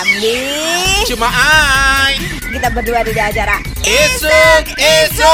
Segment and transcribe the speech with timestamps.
[0.00, 1.04] Ramli.
[1.04, 2.16] Cuma ai.
[2.40, 5.28] Kita berdua di acara Isuk isuk.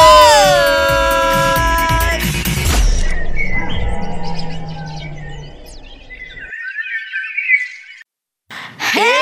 [8.90, 9.14] Hey,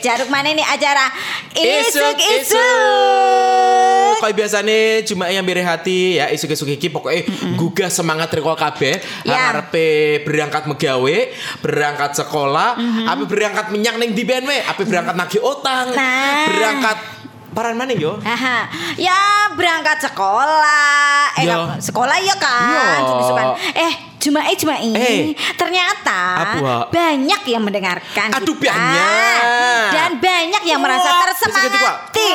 [0.00, 1.12] jaruk mana nih acara
[1.60, 4.14] Isuk isuk isuk.
[4.20, 9.00] Kayak biasanya cuma yang beri hati ya isuk isuk iki pokoknya gugah semangat reko kabeh
[9.22, 9.48] Ya.
[9.50, 11.16] arepe berangkat megawe,
[11.58, 12.76] berangkat sekolah,
[13.06, 16.46] apa berangkat minyak ning di ben we, apa berangkat nagih utang, Nah.
[16.48, 16.96] berangkat
[17.50, 18.20] paran mana yo?
[18.20, 18.68] Haha.
[18.94, 19.16] Ya
[19.52, 21.34] berangkat sekolah.
[21.34, 21.74] Eh, Ya.
[21.78, 22.68] sekolah ya kan.
[22.70, 22.86] Ya.
[23.02, 23.48] Suka-sukaan.
[23.74, 25.00] Eh, cuma eh cuma ini.
[25.00, 25.22] Eh.
[25.56, 26.20] Ternyata
[26.54, 26.92] Apa?
[26.92, 28.68] banyak yang mendengarkan Aduh, kita.
[28.68, 29.40] banyak.
[29.90, 32.28] Dan banyak yang merasa Wah, tersemangati.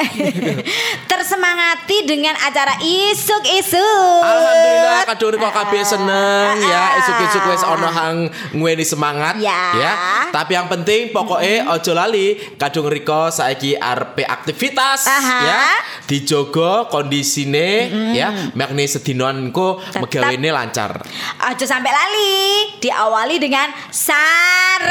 [1.10, 4.22] tersemangati dengan acara isuk-isuk.
[4.22, 6.98] Alhamdulillah kadung kok kabeh seneng ya Ah.
[7.00, 8.16] isuk-isuk wis ana hang
[8.52, 9.92] nguweni semangat Ya.
[10.30, 15.38] Tapi yang penting pokoknya ojo lali kadung riko saiki arepe aktivitas Aha.
[15.40, 15.60] ya
[16.04, 20.02] dijogo kondisine ya makne sedinoan Tetap.
[20.02, 21.00] megawene lancar.
[21.38, 22.74] Aja sampai lali.
[22.82, 24.90] Diawali dengan sarapan.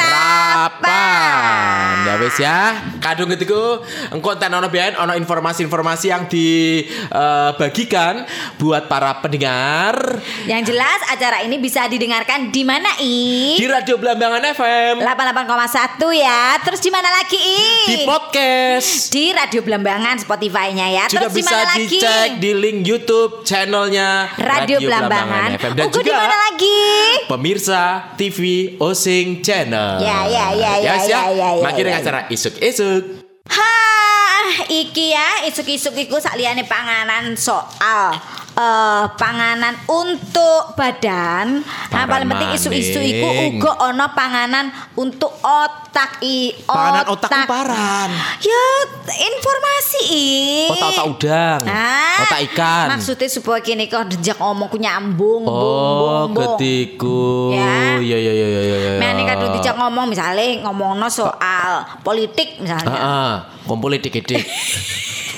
[2.30, 2.78] Ya wis ya.
[3.02, 3.82] Kadung ketiku
[4.14, 8.22] engko enten ono biyen ono informasi-informasi yang dibagikan
[8.56, 13.58] buat para pendengar Yang jelas acara ini bisa didengarkan di mana I?
[13.58, 14.94] di Radio Belambangan FM.
[15.02, 16.62] 88,1 ya.
[16.62, 17.66] Terus di mana lagi I?
[17.88, 21.04] di podcast Di Radio Belambangan Spotify-nya ya.
[21.10, 21.86] juga Terus di bisa mana lagi?
[21.90, 25.58] dicek di link YouTube channelnya Radio, Belambangan.
[25.58, 26.78] FM dan Ugu di juga mana lagi?
[27.26, 27.82] pemirsa
[28.14, 28.38] TV
[28.78, 29.98] Osing Channel.
[30.00, 33.24] Ya, ya, ya, ya, Yes, ya, ya, ya, Makin ya, acara isuk-isuk.
[33.50, 38.14] Hah, iki ya isuk-isuk iku sakliane panganan soal
[38.60, 41.64] eh panganan untuk badan.
[41.64, 43.56] Nah, paling penting isu-isu iku maning.
[43.56, 44.66] uga ono panganan
[45.00, 46.52] untuk otak i.
[46.68, 48.10] Panganan otak paran.
[48.44, 48.66] Ya,
[49.08, 50.28] informasi i.
[50.76, 52.88] Otak-otak udang, Ah, otak ikan.
[52.92, 55.48] Maksudnya supaya kini kau dejak ngomongku nyambung.
[55.48, 57.56] bung, Oh, ketiku.
[57.56, 57.96] Ya.
[58.04, 58.92] Ya, ya, ya, ya, ya, ya.
[59.00, 62.92] Mene kadung dijak ngomong misalnya ngomongno soal politik misalnya.
[62.92, 63.32] Heeh,
[63.64, 64.44] kumpul dik-dik.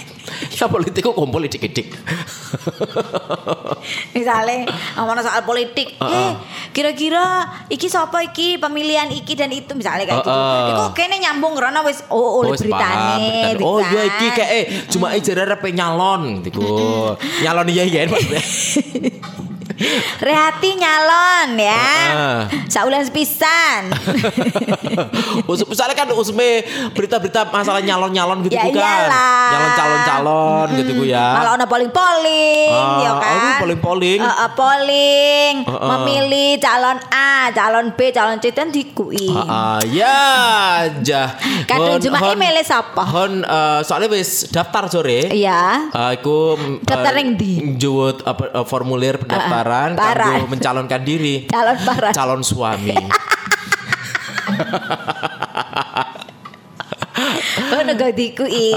[0.57, 1.88] ya politik kok kumpul dik-dik.
[4.16, 6.12] Misalnya ngomongno soal politik, Heeh.
[6.12, 6.31] eh
[6.72, 10.31] kira-kira iki siapa iki pemilihan iki dan itu misalnya kayak gitu.
[10.31, 10.69] Heeh.
[10.74, 13.56] Iku kayaknya nyambung karena wis oh oleh wis paham, beritane.
[13.56, 13.66] beritane.
[13.66, 16.62] Oh iya iki kayak eh cuma ijare repe nyalon gitu.
[17.44, 18.44] Nyalon iya iya maksudnya.
[20.19, 21.88] Rehati nyalon ya.
[22.08, 22.40] Heeh.
[22.68, 23.92] Saulan sepisan.
[25.50, 28.74] Usum, misalnya kan usme berita-berita masalah nyalon-nyalon gitu Ya kan.
[28.74, 29.50] iyalah.
[29.52, 31.28] Nyalon-calon-calon gitu ku ya.
[31.34, 33.36] Malah ono polling-polling Ah, ya kan.
[33.36, 34.19] aduh, polling-polling.
[34.22, 35.88] Heeh, polling, Heeh.
[35.90, 39.30] memilih calon A, calon B, calon C dan dikui.
[39.31, 40.18] Ah, ya
[41.02, 41.36] jah.
[41.66, 43.02] Kadung Hon- cuma emailnya siapa?
[43.03, 45.28] Hon eh, soalnya wis daftar sore.
[45.28, 45.90] Iya.
[45.90, 47.53] Eh, iku mm, Daftar eh, yang di?
[47.74, 50.38] njewut apa eh, formulir pendaftaran parah.
[50.38, 51.36] kanggo mencalonkan diri.
[51.54, 52.14] Calon parah.
[52.14, 52.96] Calon suami.
[57.72, 58.72] Ono gawe dikui.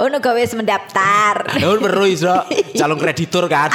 [0.00, 1.44] Ono gawe wis mendaftar.
[1.62, 2.32] Nun perlu iso
[2.76, 3.70] calon kreditur kan.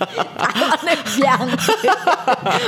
[0.00, 1.48] Ono biang.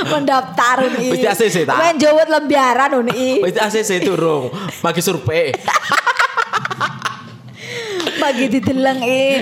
[0.09, 1.17] mendaftar uni.
[1.17, 1.75] Wis ACC ta?
[1.81, 3.41] Men jawet lembaran uni.
[3.41, 4.53] Wis ACC turung,
[4.85, 5.51] magi survei.
[8.21, 8.99] Bagi dideleng.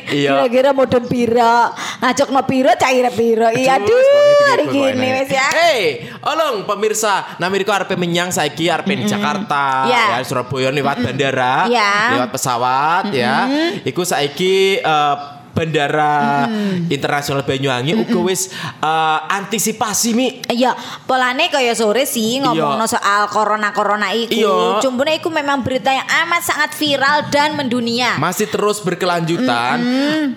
[0.09, 0.41] Iya.
[0.41, 1.69] Kira-kira modem pira.
[2.01, 3.53] Ngajak no pira, cair pira.
[3.53, 5.47] Iya Aduh, sebagai Hari gini wis ya.
[5.53, 5.81] Hey,
[6.25, 10.17] olong pemirsa, Namiriko arepe menyang saiki arepe di Jakarta, Ya.
[10.17, 12.17] ya Surabaya lewat bandara, Ya.
[12.17, 13.45] lewat pesawat ya.
[13.85, 15.15] Iku saiki eh,
[15.51, 16.47] bandara
[16.87, 18.51] internasional Banyuwangi uga wis
[18.81, 20.27] eh, antisipasi mi.
[20.47, 20.75] Iya,
[21.05, 24.33] polane kaya sore sih ngomongno soal corona-corona iku.
[24.33, 24.55] Iya.
[24.83, 28.17] Cumpune iku memang berita yang amat sangat viral dan mendunia.
[28.17, 29.77] Masih terus berkelanjutan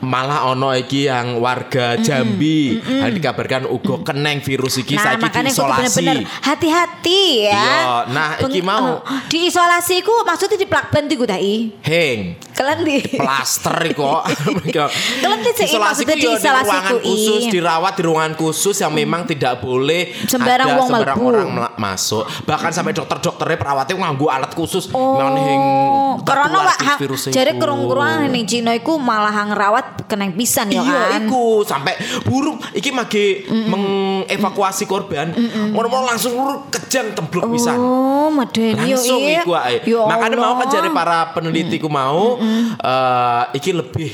[0.05, 6.07] Malah ono iki yang warga Jambi yang dikabarkan uga keneng virus iki Nah, saiki diisolasi
[6.45, 7.65] hati-hati ya.
[7.65, 9.01] Iya, nah, iki mau.
[9.03, 11.37] eh, diisolasi ku maksudnya di plakben iku ta.
[11.85, 14.23] Heng Kalian di plaster kok.
[15.05, 17.07] Kalian sih, maksudnya ya di ruangan ku, i.
[17.07, 21.29] khusus, dirawat di ruangan khusus yang memang tidak boleh Sembarang ada wong sembarang mlebu.
[21.31, 22.25] orang masuk.
[22.45, 25.63] Bahkan sampai dokter-dokternya perawatnya nganggo alat khusus Oh, meneng
[26.23, 26.79] karena wak
[27.29, 31.27] jadi kerung-kerung ning Cina iku malah ngerawat keneng pisan ya Iya, kan.
[31.27, 35.35] iku sampai burung iki magi mengevakuasi korban.
[35.75, 36.35] Ngono langsung
[36.71, 37.77] kejang temblok pisan.
[37.79, 39.43] Oh, medeni yo langsung iya.
[39.43, 39.77] iku ae.
[39.85, 42.39] Ya Makanya mau kan jare para peneliti ku mau
[42.79, 44.11] eh iki lebih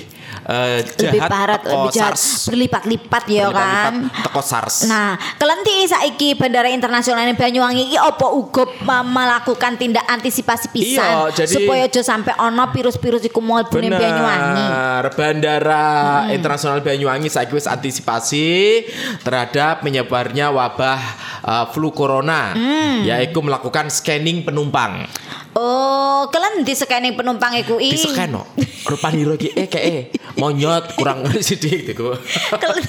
[0.51, 2.15] eh, lebih jahat parah teko lebih jahat
[2.51, 4.77] berlipat-lipat ya kan Berlipat-lipat teko SARS.
[4.85, 8.67] Nah, kelenti saiki Bandara Internasional Banyuwangi iki apa uga
[9.07, 14.67] melakukan tindak antisipasi pisan Iya, jadi- supaya aja sampai ono virus-virus iku mlebu ning Banyuwangi.
[14.67, 15.87] Benar, Bandara
[16.29, 18.83] Internasional Banyuwangi saiki wis antisipasi
[19.21, 21.01] terhadap menyebarnya wabah
[21.43, 23.05] uh, flu corona, Mm.
[23.05, 25.07] yaitu melakukan scanning penumpang.
[25.53, 27.91] Oh, kelenti scanning penumpang iku i.
[27.91, 28.47] Di scan no,
[28.83, 32.17] rupanya iki eh kayak monyet kurang gitu.
[32.57, 32.81] Kel-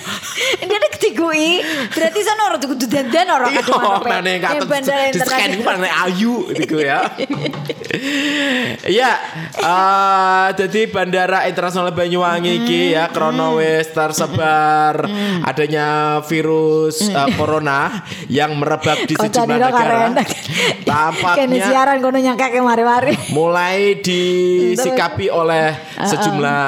[0.61, 1.59] Dia ada ketigui
[1.89, 4.21] Berarti sana orang tuh kudu dandan orang Iya, kadung yang
[4.55, 5.65] Ning Bandara di scan Internasional.
[5.67, 6.99] mana ayu gitu ya.
[8.81, 9.11] Iya,
[9.53, 15.03] eh, jadi Bandara Internasional Banyuwangi iki ya krono wis tersebar
[15.43, 15.87] adanya
[16.23, 20.15] virus eh, corona yang merebak di sejumlah negara.
[20.87, 23.13] Tampaknya siaran kono nyangkake mari-mari.
[23.31, 26.63] mulai disikapi oleh sejumlah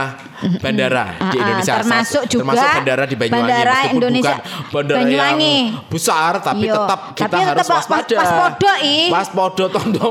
[0.60, 1.80] bandara di Indonesia.
[1.80, 5.56] Termasuk juga termasuk bandara di Banyuwangi bandara Indonesia- bukan bandara Banyuwangi.
[5.56, 6.76] yang besar tapi Iya.
[6.76, 8.16] tetap kita Tapi harus tetap waspada.
[8.16, 8.98] was- waspada, i.
[9.08, 10.08] waspada tondo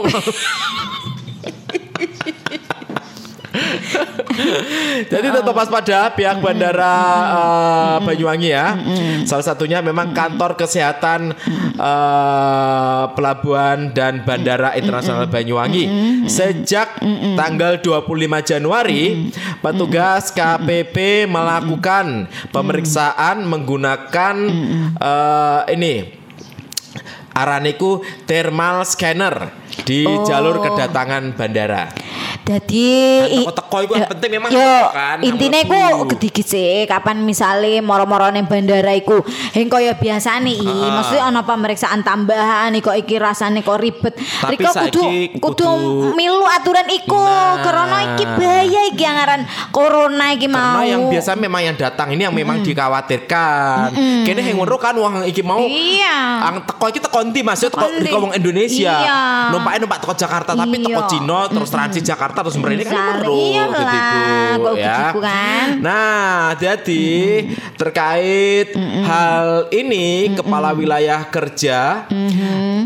[5.13, 6.97] Jadi tetap waspada pihak bandara
[7.33, 8.77] eh, Banyuwangi ya.
[9.29, 11.37] Salah satunya memang kantor kesehatan
[11.77, 15.85] eh, pelabuhan dan bandara internasional Banyuwangi.
[16.29, 17.01] Sejak
[17.37, 18.09] tanggal 25
[18.45, 24.35] Januari, petugas KPP melakukan pemeriksaan menggunakan
[24.97, 26.23] eh, ini
[27.33, 29.51] araniku thermal scanner
[29.89, 31.89] di jalur kedatangan bandara.
[32.43, 32.89] Jadi
[33.23, 38.29] Kan teko-teko iku yang penting memang yo, kan, intine iku gedhi sih kapan misale moro-moro
[38.29, 39.21] ning bandara iku
[39.53, 44.55] heng kaya biasa nih i mesti ana pemeriksaan tambahan kok iki rasane kok ribet Tapi
[44.55, 45.03] Riko kudu
[45.39, 47.61] kudu kudu- milu aturan iku Nah.
[47.61, 52.09] karena iki bahaya iki yang ngaran corona iki mau Karena yang biasa memang yang datang
[52.11, 53.93] ini yang memang dikhawatirkan.
[54.23, 56.17] Kene yang ngono kan wong iki mau Iya.
[56.43, 57.61] ang teko iki teko ndi Mas?
[57.61, 57.87] Yo Teko
[58.21, 58.93] wong Indonesia.
[58.97, 59.21] Iya.
[59.51, 61.09] Numpake numpak teko Jakarta tapi teko Iya.
[61.09, 63.65] Cina terus transit Jakarta terus mrene kan Misale, ngono iya
[64.55, 65.11] gitu, ya.
[65.19, 65.67] kan.
[65.83, 67.07] Nah, jadi
[67.75, 72.07] terkait hal ini Kepala Wilayah Kerja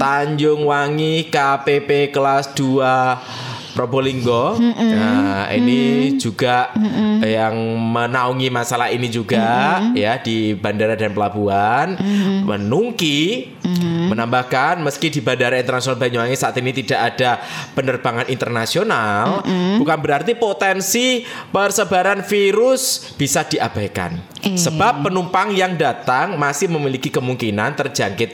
[0.00, 4.56] Tanjung Wangi KPP kelas 2 Probolinggo.
[4.56, 6.73] Nah, ini juga
[7.21, 11.93] yang menaungi masalah ini juga ya di bandara dan pelabuhan.
[12.49, 13.53] Menungki
[14.06, 17.42] menambahkan meski di Bandara Internasional Banyuwangi saat ini tidak ada
[17.74, 19.42] penerbangan internasional,
[19.76, 24.18] bukan berarti potensi persebaran virus bisa diabaikan.
[24.46, 28.30] Sebab penumpang yang datang masih memiliki kemungkinan terjangkit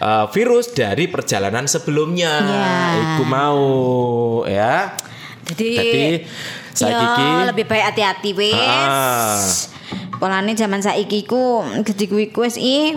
[0.00, 2.32] eh, virus dari perjalanan sebelumnya.
[2.40, 2.68] Ya.
[2.96, 3.60] Iku mau
[4.48, 4.96] ya.
[5.52, 6.04] jadi Jadi
[6.88, 9.42] kiki lebih baik hati-hati wis Ah.
[10.20, 12.92] Polane zaman saiki ku gedhi kuwi ku wis i.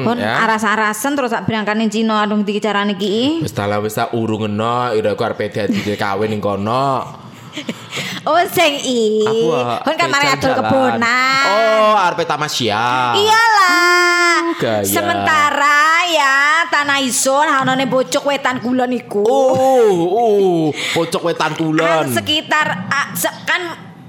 [0.00, 0.48] Kon ya.
[0.48, 3.44] aras-arasen terus sak berangkane Cina adung iki carane iki.
[3.44, 7.23] wis ta lah wis ta urungeno ira aku arep dadi kawin ning kono.
[8.24, 9.20] Oh sing i.
[9.20, 10.56] Aku ah, Kon kan mari jalan-jalan.
[10.64, 11.44] kebonan.
[11.44, 13.12] Oh, arep tamasya.
[13.20, 14.34] Iyalah.
[14.56, 14.88] Gaya.
[14.88, 19.28] Sementara ya tanah isun anane bocok wetan kulon iku.
[19.28, 21.84] Oh, oh, pojok wetan kulon.
[21.84, 23.12] Kan sekitar ah,
[23.44, 23.62] kan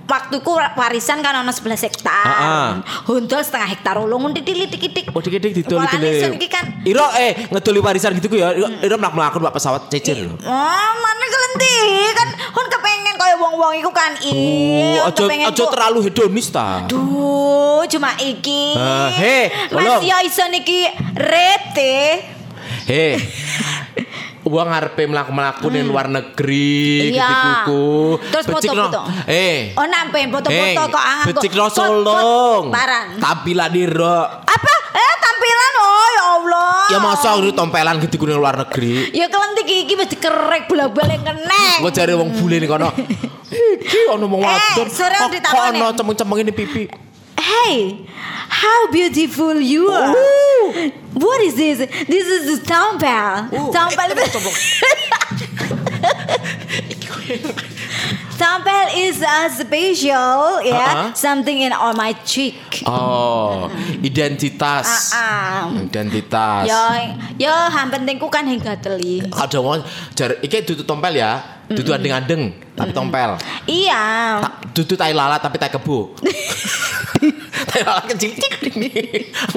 [0.06, 2.26] waktuku warisan kan ono 11 hektar.
[2.26, 2.70] Ah, ah.
[3.10, 5.10] Hundol setengah hektar ulung titik-titik.
[5.12, 6.14] Oh dik-dik didol Polane didol.
[6.14, 8.54] isun iki kan Iro eh ngedoli warisan gitu ku ya.
[8.56, 10.30] Iro, mlaku-mlaku numpak pesawat cecer.
[10.30, 11.76] Oh, mana kelenti
[12.14, 14.34] kan kon kepengen kaya wong-wong iku kan i.
[15.02, 16.86] Oh, aja aja terlalu hedonis ta.
[16.86, 18.78] Duh, cuma iki.
[18.78, 20.86] Ah, he, Mas yo iso niki
[21.18, 21.98] rete.
[22.86, 23.18] Heh.
[24.46, 27.26] Uang ngarepe mlaku-mlaku ning luar negeri Iya.
[27.66, 28.86] gitu Terus Becikno.
[28.86, 29.02] foto-foto.
[29.26, 29.74] Eh.
[29.74, 31.30] Oh, nampe foto-foto Eh, kok angan kok.
[31.34, 32.64] becikno Kok- solong.
[32.70, 33.18] Paran.
[33.18, 34.22] Tampilan iro.
[34.38, 34.74] Apa?
[34.94, 36.74] Eh, tampilan oh ya Allah.
[36.88, 39.10] Ya masa itu tompelan gitu ning luar negeri.
[39.12, 41.82] Ya kelenti iki wis dikerek bola-balik keneng.
[41.82, 42.94] Gue cari wong bule nih kono.
[43.46, 44.88] Iki ono wong Eh, wadon.
[45.32, 45.42] ditakoni.
[45.42, 46.84] Kok ono cemeng-cemeng ini pipi.
[47.46, 48.02] Hey,
[48.50, 50.18] how beautiful you are.
[51.14, 51.78] What is this?
[52.10, 52.58] This is eh,
[56.90, 57.14] itu.
[58.36, 61.14] Tampal is a special, ya, Uh-uh.
[61.16, 62.84] something in on my cheek.
[62.84, 63.72] Oh,
[64.04, 65.16] identitas.
[65.16, 65.72] Ah.
[65.72, 66.68] Identitas.
[66.68, 66.82] Yo,
[67.40, 69.24] yo, yang pentingku kan hingga teli.
[69.32, 69.86] Ada wong
[70.18, 71.55] jar iki dudu tompel ya.
[71.66, 73.42] Dudu andeng-andeng tapi tompel.
[73.66, 74.04] Iya.
[74.44, 76.14] Tak dudu tai lalat tapi tai kebo.
[77.72, 78.54] tai lalat kecil cik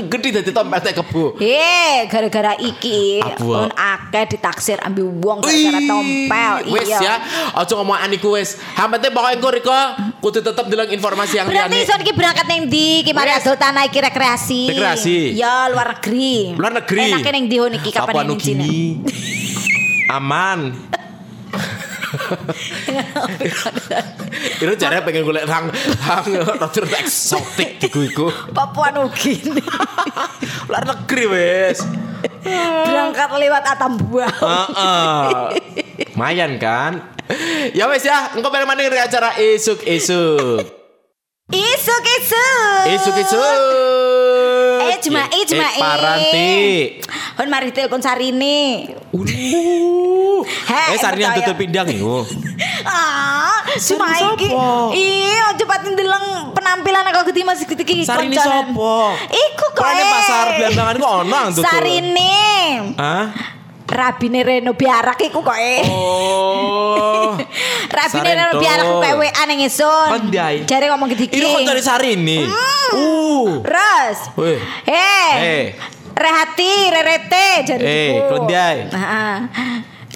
[0.09, 1.37] Gede dadi tompel tai kebo.
[1.37, 6.53] Hei, gara-gara iki pun akeh ditaksir ambil uang gara-gara tompel.
[6.73, 6.99] Wis iya.
[7.03, 7.15] ya,
[7.61, 8.57] aja ngomong aniku wis.
[8.73, 9.81] Penting pokoknya engko Riko
[10.25, 11.85] kudu tetep ndeleng informasi yang Berarti liyane.
[11.85, 13.05] iso iki berangkat ning ndi?
[13.05, 14.73] Ki mari adol tanah iki rekreasi.
[14.73, 15.37] Rekreasi.
[15.37, 16.57] Ya luar negeri.
[16.57, 17.13] Luar negeri.
[17.13, 19.05] Enake ning ndi ho niki kapan ning.
[20.09, 20.73] Aman.
[24.59, 25.73] Itu jare pengen golek hang
[26.03, 28.27] hang rada eksotik iku iku.
[28.53, 29.63] Papua Nugini.
[30.69, 31.79] Luar negeri wes.
[32.43, 34.27] berangkat lewat Atambua.
[34.27, 35.29] Heeh.
[36.15, 37.15] Lumayan kan?
[37.77, 39.85] Ya wes ya, engkau pengen maning acara isuk
[41.49, 42.85] Isuk isuk.
[42.93, 43.57] Isuk isuk.
[44.85, 45.81] Eh, cuma eh, cuma eh.
[45.81, 46.53] Paranti.
[47.41, 48.85] Hon mari telepon Sarine.
[49.17, 50.45] Uh.
[50.93, 52.21] Eh Sarni yang tutup pindang iku.
[52.89, 54.49] Ah, cuma iki.
[54.97, 58.05] Iya, cepat ndeleng penampilan aku gede masih gede iki.
[58.05, 58.33] Konconan.
[58.39, 59.13] sopo?
[59.29, 59.83] Iku kok.
[59.83, 61.65] Kok ini pasar Blambangan kok ono ang tutul?
[61.69, 62.37] Sarine.
[62.97, 63.25] Hah?
[63.89, 65.81] Rabine Reno Biarak iku kok eh.
[65.89, 67.33] Oh.
[67.97, 68.61] Rabine Reno.
[68.61, 70.09] Biarak kok WA ning isun.
[70.13, 70.69] Pandai.
[70.69, 72.39] Jare ngomong gede Ini kok dari Sarini?
[72.45, 72.93] Hmm.
[72.93, 73.49] Uh.
[73.65, 74.19] Ros.
[74.37, 74.61] Weh.
[74.85, 75.33] Hei.
[75.41, 75.65] Eh.
[76.19, 78.77] Rehati, rerete jare Eh, klendai.
[78.91, 79.37] Heeh.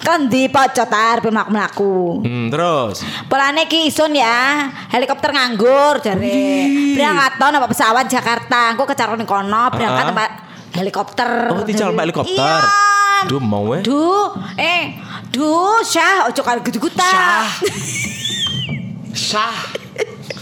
[0.03, 2.27] Kon di pojok tar mlaku-mlaku.
[2.27, 3.07] Hmm, terus.
[3.31, 6.43] Polane ki isun ya, helikopter nganggur jare.
[6.91, 10.52] Berangkat numpak pesawat Jakarta, engko kecaron kono, berangkat Ah.
[10.73, 11.53] Helikopter.
[11.53, 12.61] Oh, dical numpak helikopter.
[12.61, 13.29] Iya.
[13.29, 13.81] Duh, mau eh.
[13.85, 14.99] Duh, eh,
[15.31, 17.07] duh, Syah, ojo karo gudu-guta.
[17.07, 17.47] Syah.
[19.15, 19.57] Syah.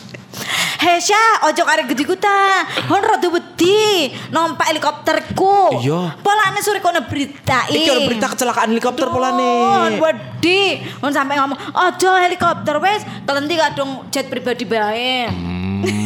[0.82, 2.66] Hei Syah, ojo karo gudu-guta.
[2.90, 5.78] Hon rada wedi numpak helikopterku.
[5.78, 6.18] Iya.
[6.26, 7.70] Polane sore kono berita.
[7.70, 9.54] Iki ada berita kecelakaan helikopter Hon polane.
[10.02, 10.82] wedi.
[11.06, 15.30] Hon sampe ngomong, ojo helikopter wes, kelenti kadung jet pribadi bae.
[15.30, 16.02] Hmm.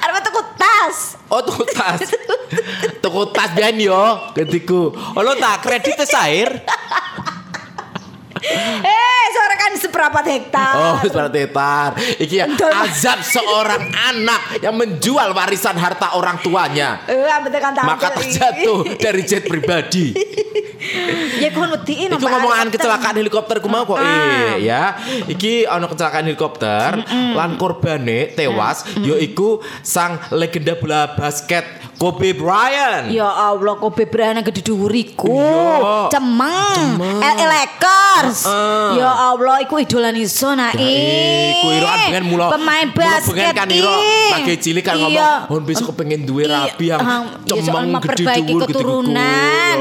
[0.00, 1.20] Arep tuku tas.
[1.28, 2.00] Oh, tuku tas.
[3.04, 4.92] tuku tas biyen yo, ketiku.
[5.14, 6.64] Oh, lo tak kredit air.
[8.46, 10.74] Eh, sore kan seberapa hektar.
[10.76, 11.90] Oh, seperti tar.
[11.98, 12.46] Iki ya
[12.86, 17.02] azab seorang anak yang menjual warisan harta orang tuanya.
[17.10, 17.26] Eh,
[17.58, 17.74] kan.
[17.82, 20.12] Maka terjatuh dari jet pribadi.
[21.36, 24.96] Ya kon wedi Itu ngomongan kecelakaan helikopter ku mau kok eh ya.
[25.26, 27.02] Iki ana kecelakaan helikopter
[27.34, 31.64] lan korbane tewas yaiku sang legenda bola basket
[32.06, 33.10] Kobe Bryant.
[33.10, 35.26] Ya Allah, kok bebrana gede dhuwuriku.
[35.26, 36.06] Iya.
[36.06, 37.02] Cemeng.
[37.18, 38.46] LA Lakers.
[38.46, 39.02] Heeh.
[39.02, 40.78] Ya Allah, iku idolan iso nak.
[40.78, 43.50] Iku iro pengen mula Pemain basket.
[43.50, 43.82] kan ih.
[44.30, 45.50] lagi cilik kan ngomong Iya.
[45.50, 47.00] hon besok pengen duwe Iya, rapi yang
[47.42, 49.76] cemeng gede memperbaiki dhuwur keturunan.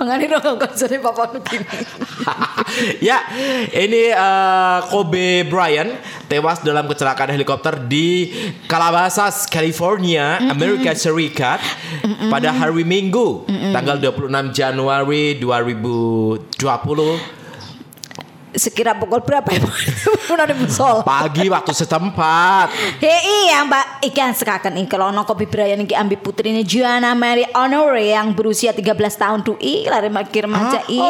[0.00, 1.60] Pengen iro konsere papa begini.
[3.08, 3.20] ya,
[3.68, 5.92] ini eh, Kobe Bryant
[6.24, 8.32] tewas dalam kecelakaan helikopter di
[8.64, 11.60] Calabasas, California, Amerika Serikat
[12.32, 13.44] pada hari Minggu,
[13.76, 17.39] tanggal 26 Januari 2020
[18.50, 19.62] Sekira pukul berapa ya?
[20.26, 21.02] Udah musol.
[21.02, 22.70] pagi waktu setempat.
[22.98, 28.00] Hei iya mbak Ikan sekakan Kalau ono Kobe Bryant iki ambil putrinya Gianna Mary Honore
[28.00, 31.00] Yang berusia 13 tahun tuh Ih lari makir remaja ih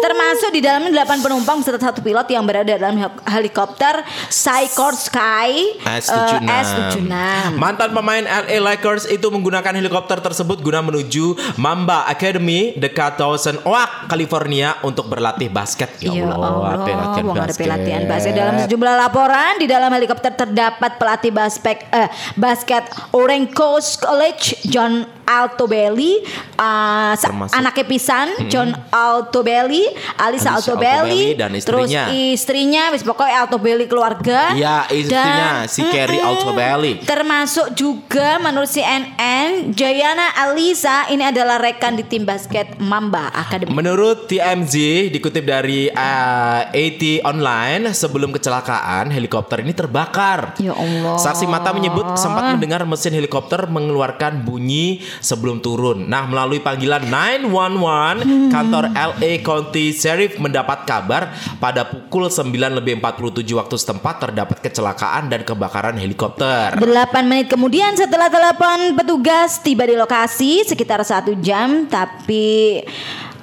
[0.00, 5.78] Termasuk di dalamnya 8 penumpang Serta satu pilot yang berada dalam hel- helikopter Sycor Sky
[5.78, 6.44] eh, S76.
[6.44, 7.14] S76
[7.56, 14.06] Mantan pemain LA Lakers itu menggunakan helikopter tersebut guna menuju Mamba Academy dekat Dawson Oak,
[14.06, 15.90] California untuk berlatih basket.
[15.98, 20.32] Ya Ya Allah, apa latihan Allah, ada pelatihan basket dalam sejumlah laporan di dalam helikopter
[20.34, 26.18] terdapat pelatih basket eh, basket Orange Coast College John Altobelli,
[26.58, 29.86] uh, Termasuk- anaknya pisan John Altobelli,
[30.18, 32.04] Alisa Altobelli, Altobelli dan terus istrinya.
[32.10, 34.58] istrinya, wis pokoknya Altobelli keluarga.
[34.58, 36.34] Ya, istrinya, si Carrie Mm-mm.
[36.34, 36.92] Altobelli.
[37.06, 43.70] Termasuk juga menurut CNN, Jayana Alisa ini adalah rekan di tim basket Mamba Academy.
[43.70, 44.74] Menurut TMZ
[45.14, 50.56] dikutip dari uh, AT Online sebelum kecelakaan helikopter ini terbakar.
[50.56, 51.20] Ya Allah.
[51.20, 56.08] Saksi mata menyebut sempat mendengar mesin helikopter mengeluarkan bunyi sebelum turun.
[56.08, 62.48] Nah, melalui panggilan 911, kantor LA County Sheriff mendapat kabar pada pukul 9
[62.80, 66.80] lebih 47 waktu setempat terdapat kecelakaan dan kebakaran helikopter.
[66.80, 72.80] 8 menit kemudian setelah telepon petugas tiba di lokasi sekitar satu jam tapi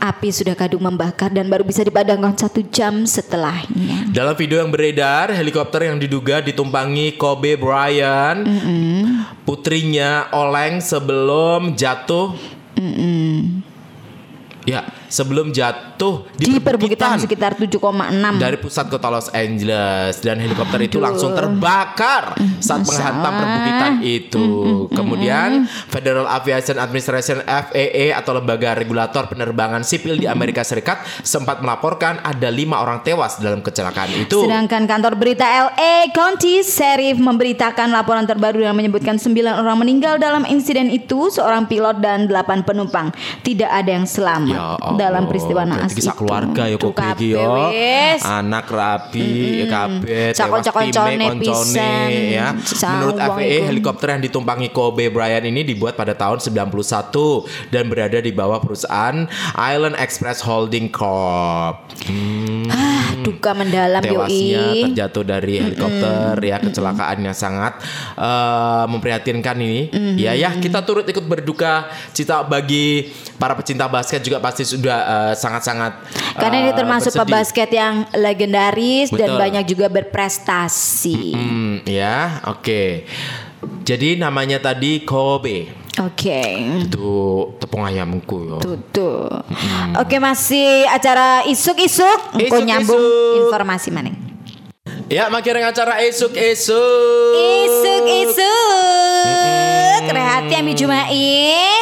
[0.01, 4.09] api sudah kadung membakar dan baru bisa dipadamkan satu jam setelahnya.
[4.13, 8.41] Dalam video yang beredar, helikopter yang diduga ditumpangi Kobe Bryant,
[9.43, 12.33] putrinya oleng sebelum jatuh.
[14.67, 17.79] Ya, sebelum jatuh di, Di perbukitan sekitar 7,6.
[18.37, 24.45] dari pusat kota Los Angeles dan helikopter itu langsung terbakar saat menghantam perbukitan itu.
[24.91, 32.19] Kemudian Federal Aviation Administration FAA atau lembaga regulator penerbangan sipil di Amerika Serikat sempat melaporkan
[32.21, 34.43] ada lima orang tewas dalam kecelakaan itu.
[34.43, 40.43] Sedangkan kantor berita LA County Sheriff memberitakan laporan terbaru yang menyebutkan 9 orang meninggal dalam
[40.45, 43.09] insiden itu, seorang pilot dan 8 penumpang.
[43.41, 46.19] Tidak ada yang selamat Ya Allah, dalam peristiwa naas kisah itu.
[46.19, 47.51] keluarga ya kok iki kabeh yo.
[47.69, 48.21] wis.
[48.23, 52.09] Anak kabeh Cakon-cakoncone time koncone pisan.
[52.29, 52.47] ya.
[52.91, 53.65] Menurut FAA iku.
[53.67, 56.71] helikopter yang ditumpangi Kobe Bryant ini dibuat pada tahun 91
[57.69, 61.85] dan berada di bawah perusahaan Island Express Holding Corp.
[62.07, 64.83] Hmm, Ah, duka mendalam tewasnya yoi.
[64.87, 67.79] terjatuh dari helikopter ya kecelakaan yang sangat
[68.13, 69.81] eh, memprihatinkan ini
[70.15, 75.34] ya ya kita turut ikut berduka cita bagi para pecinta basket juga pasti sudah eh,
[75.34, 75.91] sangat-sangat
[76.36, 77.27] Karena ini eh, termasuk bersedih.
[77.27, 79.41] pebasket yang legendaris dan Betul.
[79.41, 81.20] banyak juga berprestasi.
[81.34, 83.03] Hmm, ya oke
[83.84, 85.67] jadi namanya tadi Kobe
[85.98, 86.41] Oke.
[86.77, 87.10] itu
[87.58, 89.25] tepung ayamku yo Tuh, tuh.
[89.98, 92.70] Oke masih acara isuk-isuk Engko Isuk-isuk.
[92.70, 93.06] nyambung
[93.41, 94.13] informasi mana
[95.10, 97.34] ya makin acara esuk Isuk-isuk
[100.05, 101.25] Rehati ambil Jumai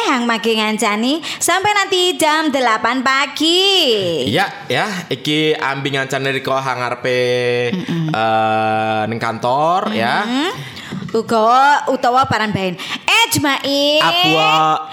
[0.08, 1.20] Hang maki ngancani.
[1.36, 4.24] Sampai nanti jam 8 pagi.
[4.32, 7.20] Ya, ya, iki ambingan channel Riko hangarpe
[7.76, 10.24] eh ning kantor ya.
[11.12, 14.00] Uga utawa paran bahin Eh Jumai.
[14.00, 14.88] Apa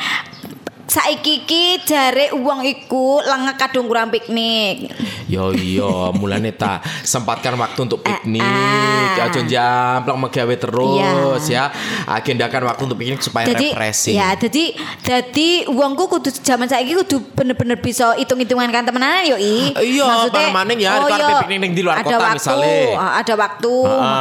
[0.94, 4.94] Saiki ki jare uang iku lengek kadung kurang piknik
[5.34, 8.46] Yo yo, mulane ta sempatkan waktu untuk piknik.
[8.46, 9.26] Ah, ah.
[9.26, 11.74] Aja jampleng megawe terus ya.
[12.06, 14.14] Agendakan waktu untuk piknik supaya jadi refreshing.
[14.14, 14.64] ya jadi
[15.02, 20.48] jadi uangku kudu zaman saiki kudu bener-bener bisa hitung-hitungan kan temenan yo i Iya, Maksudnya,
[20.52, 22.76] maning ya, arep iya, piknik ning di luar ada kota waktu, misale.
[22.94, 23.74] ah, ada waktu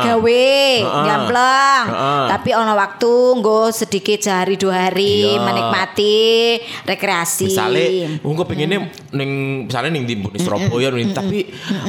[0.02, 0.44] gawe
[1.02, 2.24] jampleng Heeh.
[2.30, 5.42] tapi ono waktu nggo sedikit sehari dua hari Iya.
[5.42, 6.16] menikmati
[6.86, 7.84] rekreasi Misale,
[8.18, 8.78] gue pengennya
[9.12, 9.30] ning
[9.66, 10.14] misalnya ning di
[11.02, 11.38] Surabaya nih, tapi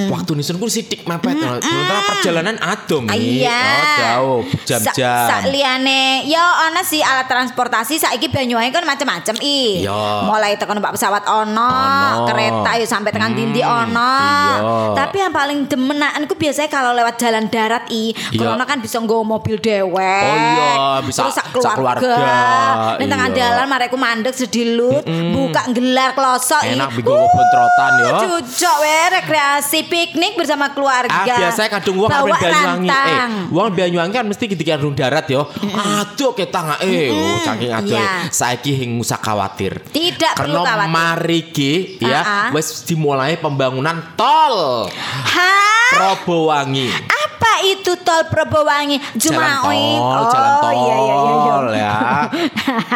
[0.10, 1.36] waktu nih ku sidik mepet.
[1.38, 3.44] Sementara perjalanan adem nih.
[3.44, 3.62] Iya.
[3.64, 5.28] Oh, jauh jam-jam.
[5.30, 9.84] Sak liyane ya ana sih alat transportasi saiki Banyuwangi kan macam-macam i.
[9.84, 10.26] Iya.
[10.26, 12.26] Mulai tekan numpak pesawat ono, Ono.
[12.26, 14.14] kereta ya sampai tekan dindi ono.
[14.18, 14.96] iya.
[14.96, 18.40] Tapi yang paling demenan ku biasanya kalau lewat jalan darat i, Iya.
[18.56, 20.24] karena kan bisa nggawa mobil dewek.
[20.24, 20.72] Oh iya,
[21.04, 22.00] bisa Terus sak keluarga.
[22.00, 22.18] keluarga,
[22.98, 23.38] Ning tengah iya.
[23.38, 26.74] dalan mareku mandek sedilut, buka gelar klosok i.
[26.74, 28.16] Enak bigo bentrotan yo.
[28.24, 31.14] Cucok we rekreasi piknik bersama keluarga.
[31.14, 32.90] Ah biasanya kadung wong Bawa ambil Banyuwangi.
[32.90, 35.48] Eh, wong Banyuwangi kan mesti ketika rung darat yo.
[35.74, 37.96] Aduh ketang eh oh, saking aduh.
[37.96, 38.28] Iya.
[38.28, 39.82] Saiki hing usah khawatir.
[39.90, 40.92] Tidak perlu Karena khawatir.
[40.92, 42.48] mari ki ya Ah, ah.
[42.52, 45.92] wis dimulai pembangunan tol Hah?
[45.94, 46.90] Probowangi.
[47.44, 49.04] Apa itu tol Probowangi?
[49.20, 49.88] Jalan tol, Jumawi.
[50.32, 51.56] jalan tol iya, iya, iya, iya.
[51.76, 51.96] ya.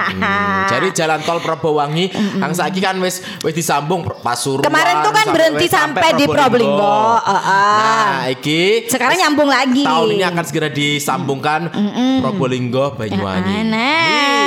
[0.08, 2.08] Hmm, Jadi jalan tol Probowangi
[2.40, 4.64] yang saiki kan wis wis disambung Pasuruan.
[4.64, 6.96] Kemarin tuh kan sampai- berhenti wis sampai di Probolinggo.
[7.28, 9.84] Nah, iki Sekarang nyambung lagi.
[9.84, 11.68] tahun ini akan segera disambungkan
[12.24, 13.68] Probolinggo Banyuwangi.
[13.68, 13.76] Nah.
[14.08, 14.47] Wih,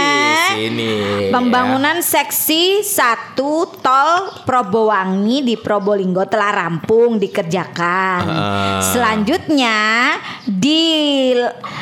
[0.55, 0.95] sini.
[1.29, 3.37] Pembangunan seksi 1
[3.85, 4.13] tol
[4.49, 8.21] Probowangi di Probolinggo telah rampung dikerjakan.
[8.27, 8.81] Ah.
[8.93, 10.17] Selanjutnya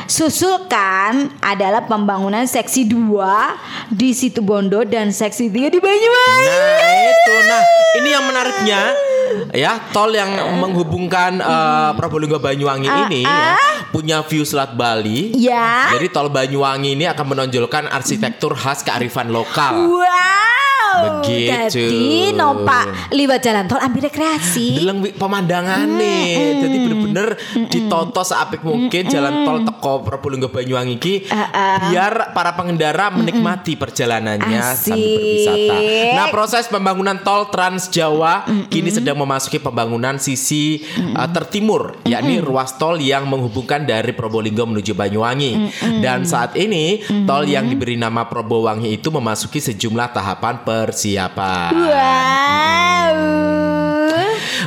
[0.08, 6.46] disusulkan adalah pembangunan seksi 2 di Situbondo dan seksi 3 di Banyuwangi.
[6.48, 7.62] Nah itu, nah
[7.98, 8.80] ini yang menariknya
[9.52, 13.56] ya tol yang menghubungkan eh, Probolinggo Banyuwangi Ah, ini ah.
[13.56, 13.56] ya,
[13.92, 15.32] punya view Selat Bali.
[15.36, 15.92] Ya.
[15.92, 19.74] Jadi tol Banyuwangi ini akan menonjolkan arsitektur khas kearifan lokal.
[19.88, 20.67] Wow.
[21.22, 21.78] Begitu.
[21.78, 24.78] Jadi numpak liwat jalan tol ambil rekreasi.
[24.78, 26.18] Deleng wi- pemandangane.
[26.58, 27.26] Jadi bener-bener
[27.68, 31.78] ditonton seapik mungkin jalan tol teko Probolinggo Banyuwangi iki Ah, ah.
[31.88, 35.14] biar para pengendara menikmati perjalanannya sambil Asik.
[35.14, 35.76] berwisata.
[36.14, 40.82] Nah, proses pembangunan tol Trans Jawa kini sedang memasuki pembangunan sisi
[41.14, 45.52] uh, tertimur, yakni ruas tol yang menghubungkan dari Probolinggo menuju Banyuwangi.
[46.00, 51.72] Dan saat ini tol yang diberi nama Probowangi itu memasuki sejumlah tahapan persiapan.
[51.74, 53.18] Wow.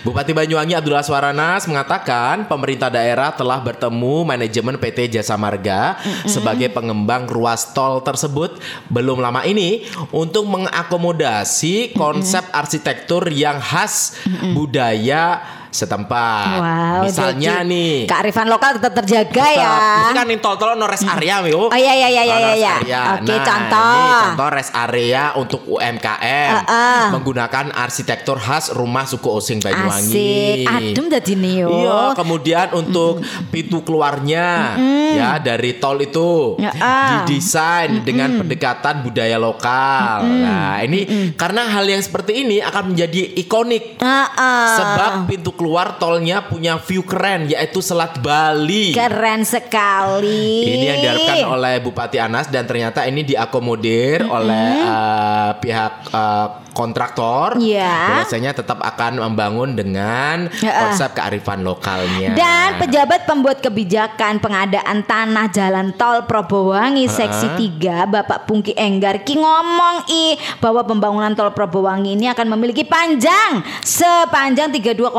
[0.01, 7.29] Bupati Banyuwangi Abdullah Swaranas mengatakan pemerintah daerah telah bertemu manajemen PT Jasa Marga sebagai pengembang
[7.29, 8.57] ruas tol tersebut
[8.89, 14.17] belum lama ini untuk mengakomodasi konsep arsitektur yang khas
[14.57, 16.59] budaya setempat.
[16.59, 17.95] Wow, Misalnya jadi nih.
[18.05, 19.75] kearifan lokal tetap terjaga ya.
[20.03, 21.65] Ini kan nih tol-tol no rest area yo.
[21.65, 22.73] Oh iya iya iya iya iya.
[22.77, 23.01] area.
[23.17, 23.95] Oke, Nah, contoh.
[23.95, 27.03] Ini contoh rest area untuk UMKM Ah, ah.
[27.09, 30.11] menggunakan arsitektur khas rumah suku Osing Banyuwangi.
[30.11, 31.69] Asik, adem dadi nih yo.
[31.71, 34.75] Iya, kemudian untuk pintu keluarnya
[35.11, 37.23] ya dari tol itu Ya, ah.
[37.23, 40.27] didesain dengan pendekatan budaya lokal.
[40.27, 43.95] Nah, ini karena hal yang seperti ini akan menjadi ikonik.
[43.97, 44.67] Ah, ah.
[44.73, 48.97] Sebab pintu keluar tolnya punya view keren yaitu Selat Bali.
[48.97, 50.65] keren sekali.
[50.65, 57.59] Ini yang diharapkan oleh Bupati Anas dan ternyata ini diakomodir oleh uh, pihak uh, kontraktor.
[57.59, 58.23] Iya.
[58.23, 62.33] Biasanya tetap akan membangun dengan konsep kearifan lokalnya.
[62.33, 69.37] Dan pejabat pembuat kebijakan pengadaan tanah jalan tol Probowangi seksi 3 Bapak Pungki Enggar ki
[69.37, 75.11] ngomong i bahwa pembangunan tol Probowangi ini akan memiliki panjang sepanjang 32,26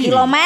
[0.00, 0.36] km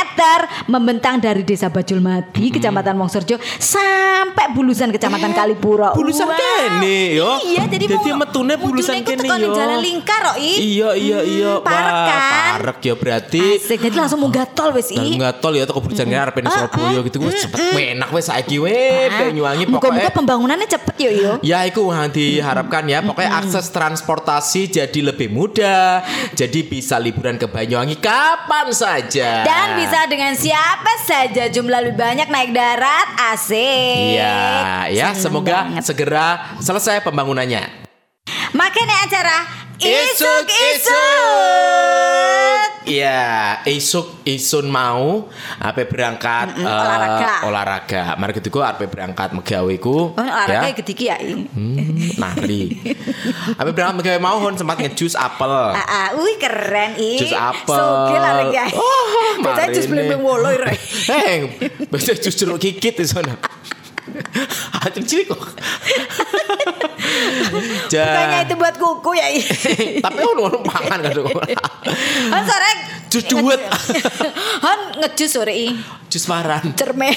[0.66, 5.94] membentang dari Desa Bajulmadi Kecamatan Wongsorjo sampai Bulusan Kecamatan Kalipuro.
[5.94, 7.30] Bulusan Wah, kene, yo.
[7.46, 9.54] Iya, jadi, Jadi metune bulusan kene, yo.
[9.54, 10.52] jalan lingkar kok i.
[10.74, 11.52] Iya iya iya.
[11.60, 12.52] parek Wah, kan?
[12.56, 13.42] parek ya berarti.
[13.56, 15.16] Asik, jadi langsung munggah tol Nah, i.
[15.16, 17.60] nggak tol ya toko Burjan arep ning Surabaya gitu wis cepet
[17.96, 18.72] enak wis saiki we
[19.08, 21.32] Banyuwangi Ah, Muka-muka pokoknya pembangunannya cepet yo yo.
[21.40, 27.46] Ya itu yang diharapkan ya Pokoknya akses transportasi jadi lebih mudah Jadi bisa liburan ke
[27.46, 34.14] Banyuwangi kapan saja Dan bisa dengan siapa saja jumlah lebih banyak naik darat asik.
[34.14, 34.38] Iya
[34.90, 35.82] ya Seneng semoga banget.
[35.84, 36.26] segera
[36.58, 37.88] selesai pembangunannya
[38.50, 39.36] Makanya acara
[39.78, 40.98] Isuk, isuk-isuk.
[42.88, 45.28] Iya, isuk isun mau
[45.60, 47.32] ape berangkat Mm-mm, eh, olahraga.
[47.46, 48.02] olahraga.
[48.18, 50.74] Mari gitu ape berangkat megaweku Oh, olahraga ya.
[50.74, 51.16] gede ya.
[51.20, 52.74] Hmm, nari.
[53.54, 55.46] Ape berangkat megawe mau hon sempat ngejus apel.
[55.52, 57.20] Ah, ah, wih keren i.
[57.20, 57.76] Jus apel.
[57.76, 58.66] Soge lah ya.
[58.74, 59.06] Oh,
[59.46, 60.48] Biasanya jus belum wolo.
[61.06, 61.54] Heng,
[61.86, 63.36] bisa jus jeruk kikit di sana.
[64.80, 65.44] Hati cilik kok.
[67.92, 69.26] Bukannya itu buat kuku ya.
[70.06, 71.12] Tapi ono ono pangan kan.
[72.34, 72.70] Han sore
[73.08, 73.62] Jus duet.
[74.60, 75.72] Han ngejus sore i.
[76.12, 76.76] Jus maran.
[76.76, 77.08] Cerme.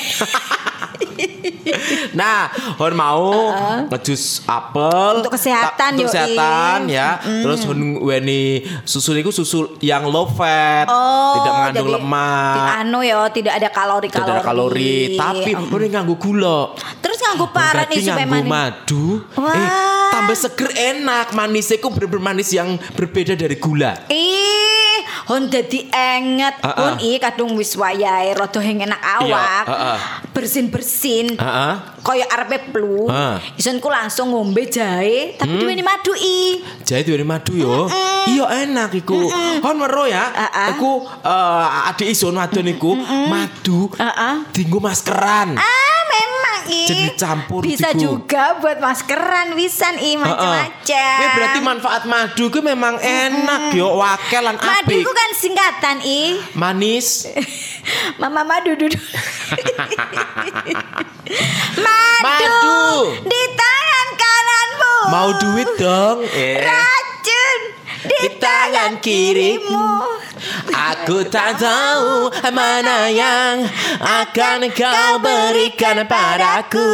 [2.14, 3.54] Nah, hon mau
[3.88, 6.12] ngejus apel Untuk kesehatan, Ta- untuk yoi.
[6.12, 7.10] kesehatan ya.
[7.22, 8.42] Terus hon weni
[8.84, 13.70] susu niku susu yang low fat, Oh, tidak mengandung jadi lemak, Anu ya, tidak ada
[13.70, 14.28] kalori-kalori.
[14.28, 15.60] tidak ada kalori, tapi Mm.
[15.64, 16.60] hon nganggo gula.
[17.00, 18.50] Terus nganggo parah nih supaya manis.
[18.50, 19.06] madu.
[19.36, 19.54] Wah.
[19.54, 19.70] Eh,
[20.12, 21.32] tambah seger enak.
[21.32, 24.06] Manisnya ku bener-bener manis yang berbeda dari gula.
[24.08, 24.61] Ih,
[25.32, 26.60] hon dadi enget.
[26.60, 27.08] Ah, Hon ah.
[27.08, 29.64] i kadung wis wayahe rada enak awak.
[29.64, 30.00] ah, ah.
[30.36, 31.40] Bersin-bersin.
[31.40, 31.74] Heeh.
[32.04, 33.08] Kaya arepe flu.
[33.08, 33.40] Ah.
[33.56, 36.60] Isunku langsung ngombe jahe, tapi diweni madu i.
[36.84, 37.88] Jadi dari madu yo.
[38.28, 39.32] Iya enak iku.
[39.64, 40.28] Hon weruh ya.
[40.36, 40.68] Ah, ah.
[40.76, 40.92] Iku
[41.24, 42.92] eh, adik isun wadon iku
[43.32, 43.88] madu.
[43.96, 44.36] Ah, ah.
[44.52, 45.56] Dinggo maskeran.
[45.56, 46.84] Ah, memang i.
[46.88, 48.22] Jadi campur Bisa diku.
[48.22, 51.18] juga buat maskeran wisan i macam-macam.
[51.20, 56.38] Wih, berarti manfaat madu ku memang enak yo, wakil lan Madu ku kan singkatan i.
[56.54, 57.28] Manis.
[58.22, 59.02] Mama madu duduk.
[61.82, 62.80] madu, Madu.
[63.26, 64.96] di tangan kananmu.
[65.10, 66.18] Mau duit dong.
[66.30, 66.62] Eh.
[68.04, 69.86] Di, tangan kirimu.
[70.72, 73.66] Aku tak tahu mana yang
[74.02, 76.90] akan kau berikan padaku.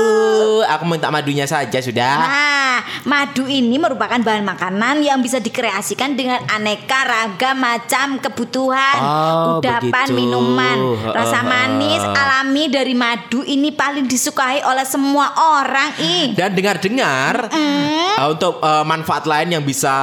[0.67, 2.15] Aku minta madunya saja sudah.
[2.19, 2.56] Nah,
[3.03, 9.85] madu ini merupakan bahan makanan yang bisa dikreasikan dengan aneka ragam macam kebutuhan, Oh, kudapan,
[10.09, 10.17] begitu.
[10.17, 10.77] minuman.
[11.07, 15.93] Rasa manis alami dari madu ini paling disukai oleh semua orang.
[15.97, 16.33] Ih.
[16.33, 19.93] Dan dengar-dengar uh, untuk uh, manfaat lain yang bisa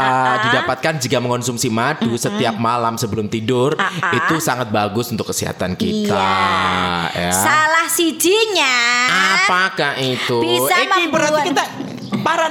[0.44, 4.12] didapatkan jika mengonsumsi madu setiap malam sebelum tidur Ah, ah.
[4.14, 6.14] itu sangat bagus untuk kesehatan kita.
[6.14, 7.28] Iya.
[7.28, 7.32] Ya.
[7.32, 8.76] Salah sijinya.
[9.40, 10.38] Apakah itu?
[10.40, 11.64] Bisa berarti membuat- kita
[12.22, 12.48] parah.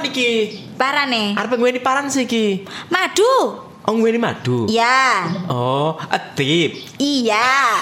[0.74, 1.34] Parah nih.
[1.34, 2.62] Arep ngweni paran sih iki.
[2.86, 3.60] Madu.
[3.84, 4.64] Oh ngweni madu.
[4.66, 5.28] Ya.
[5.44, 6.72] Oh, a tip.
[6.96, 7.76] Iya.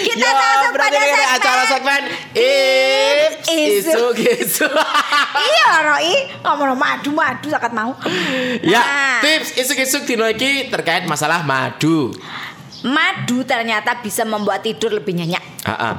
[0.00, 1.36] Kita Ya, langsung berarti pada ini segmen.
[1.36, 3.92] acara segmen If Isu.
[3.92, 4.68] Isu Isu.
[5.52, 6.08] iya Roy
[6.40, 7.92] ngomong madu madu sangat mau
[8.62, 12.12] Ya, Nah, tips isuk-isuk dino iki terkait masalah madu.
[12.80, 15.94] madu ternyata bisa membuat tidur lebih nyenyak Heeh.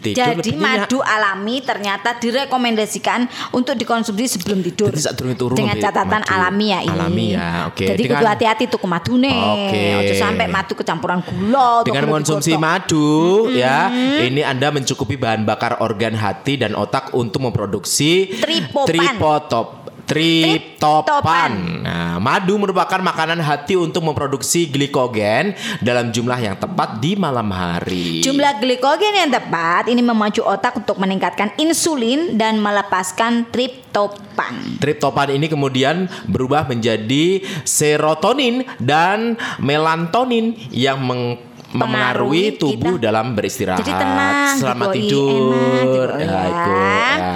[0.00, 0.88] Tidur jadi nyenyak.
[0.88, 6.32] madu alami ternyata direkomendasikan untuk dikonsumsi sebelum tidur Jadi turun turu dengan catatan madu.
[6.32, 7.84] alami ya ini Alami ya, oke.
[7.86, 9.82] jadi Dengan- kudu hati-hati tuh ke madu nih Oke.
[10.00, 13.08] ojo sampai madu kecampuran gula Dengan mengonsumsi madu
[13.50, 18.88] ya, ini Anda mencukupi bahan bakar organ hati dan otak untuk memproduksi Tripopan.
[18.88, 19.79] tripotop
[20.10, 21.86] triptopan.
[21.86, 28.18] Nah, madu merupakan makanan hati untuk memproduksi glikogen dalam jumlah yang tepat di malam hari.
[28.26, 34.82] Jumlah glikogen yang tepat ini memacu otak untuk meningkatkan insulin dan melepaskan triptopan.
[34.82, 41.38] Triptopan ini kemudian berubah menjadi serotonin dan melatonin yang meng
[41.70, 43.06] mempengaruhi tubuh kita.
[43.06, 43.78] dalam beristirahat.
[43.86, 46.06] Jadi tenang, selamat tidur.
[46.18, 47.30] enak, ya, itu, ya.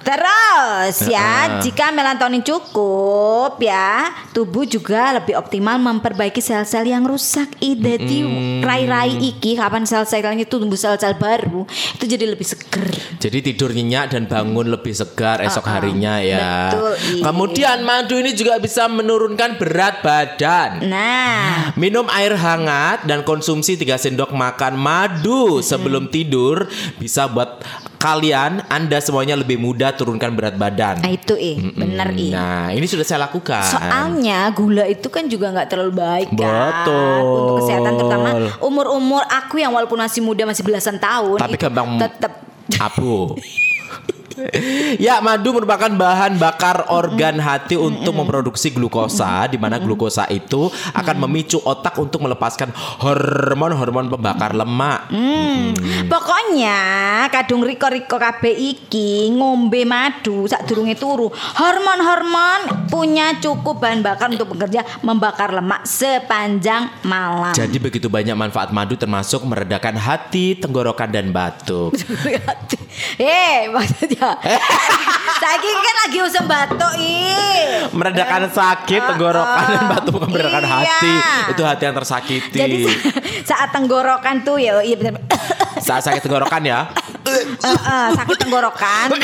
[0.00, 7.52] Terus ya, jika melatonin cukup ya, tubuh juga lebih optimal memperbaiki sel-sel yang rusak.
[7.60, 8.64] Ide mm.
[8.64, 12.88] rai-rai iki kapan sel-selnya itu tumbuh sel-sel baru, itu jadi lebih seger.
[13.20, 15.74] Jadi tidur nyenyak dan bangun lebih segar esok uh -uh.
[15.76, 16.72] harinya ya.
[16.72, 16.94] Betul.
[17.20, 20.80] Kemudian madu ini juga bisa menurunkan berat badan.
[20.88, 27.60] Nah, minum air hangat dan konsumsi 3 sendok makan madu sebelum tidur bisa buat
[28.00, 31.04] kalian Anda semuanya lebih mudah turunkan berat badan.
[31.04, 32.32] Nah itu eh, mm bener eh.
[32.32, 33.60] Nah ini sudah saya lakukan.
[33.60, 37.20] Soalnya gula itu kan juga nggak terlalu baik kan Betul.
[37.20, 38.28] untuk kesehatan terutama
[38.64, 41.38] umur-umur aku yang walaupun masih muda masih belasan tahun.
[41.44, 42.32] Tapi gampang tetap
[42.80, 43.36] abu.
[45.06, 51.16] ya, madu merupakan bahan bakar organ hati untuk memproduksi glukosa di mana glukosa itu akan
[51.26, 55.10] memicu otak untuk melepaskan hormon-hormon pembakar lemak.
[55.12, 55.76] Hmm.
[56.06, 56.80] Pokoknya
[57.28, 61.30] kadung riko-riko KB iki ngombe madu saat durunge turu.
[61.32, 67.54] Hormon-hormon punya cukup bahan bakar untuk bekerja membakar lemak sepanjang malam.
[67.54, 71.94] Jadi begitu banyak manfaat madu termasuk meredakan hati, tenggorokan dan batuk.
[73.16, 74.29] Eh, maksudnya
[75.42, 77.88] Saiki kan lagi usah batuk ih.
[77.96, 80.72] Meredakan sakit tenggorokan dan batuk bukan meredakan iya.
[80.84, 81.14] hati.
[81.56, 82.58] Itu hati yang tersakiti.
[82.60, 82.80] Jadi
[83.48, 85.20] saat tenggorokan tuh ya iya benar.
[85.86, 86.92] saat sakit tenggorokan ya.
[87.24, 89.16] uh, uh, sakit tenggorokan.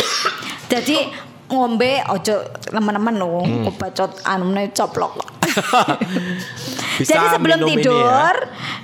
[0.73, 2.35] Jadi ngombe ojo
[2.67, 3.69] teman-teman lo hmm.
[3.71, 5.15] obat anu coplok.
[6.97, 8.35] Bisa Jadi sebelum minum tidur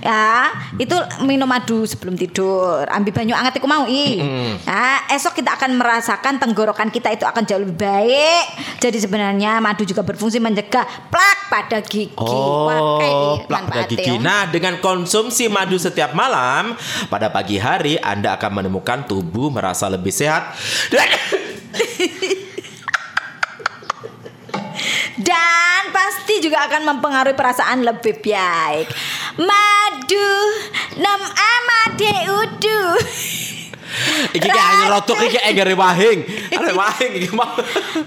[0.05, 0.09] ya.
[0.09, 0.29] ya
[0.77, 2.85] itu minum madu sebelum tidur.
[2.89, 4.21] Ambil banyu anget iku mau i.
[4.21, 4.53] Mm.
[4.69, 8.45] Nah, esok kita akan merasakan tenggorokan kita itu akan jauh lebih baik.
[8.81, 12.13] Jadi sebenarnya madu juga berfungsi mencegah plak pada gigi.
[12.21, 13.13] Oh, Pakai
[13.49, 14.15] plak pada gigi.
[14.21, 16.77] Nah, dengan konsumsi madu setiap malam
[17.09, 20.53] pada pagi hari Anda akan menemukan tubuh merasa lebih sehat.
[25.23, 28.91] dan pasti juga akan mempengaruhi perasaan lebih baik.
[29.39, 30.35] Madu
[30.99, 32.83] nam amade udu.
[34.33, 36.25] Iki kayak rotok iki engger wahing.
[36.57, 37.55] Are wahing iki mau.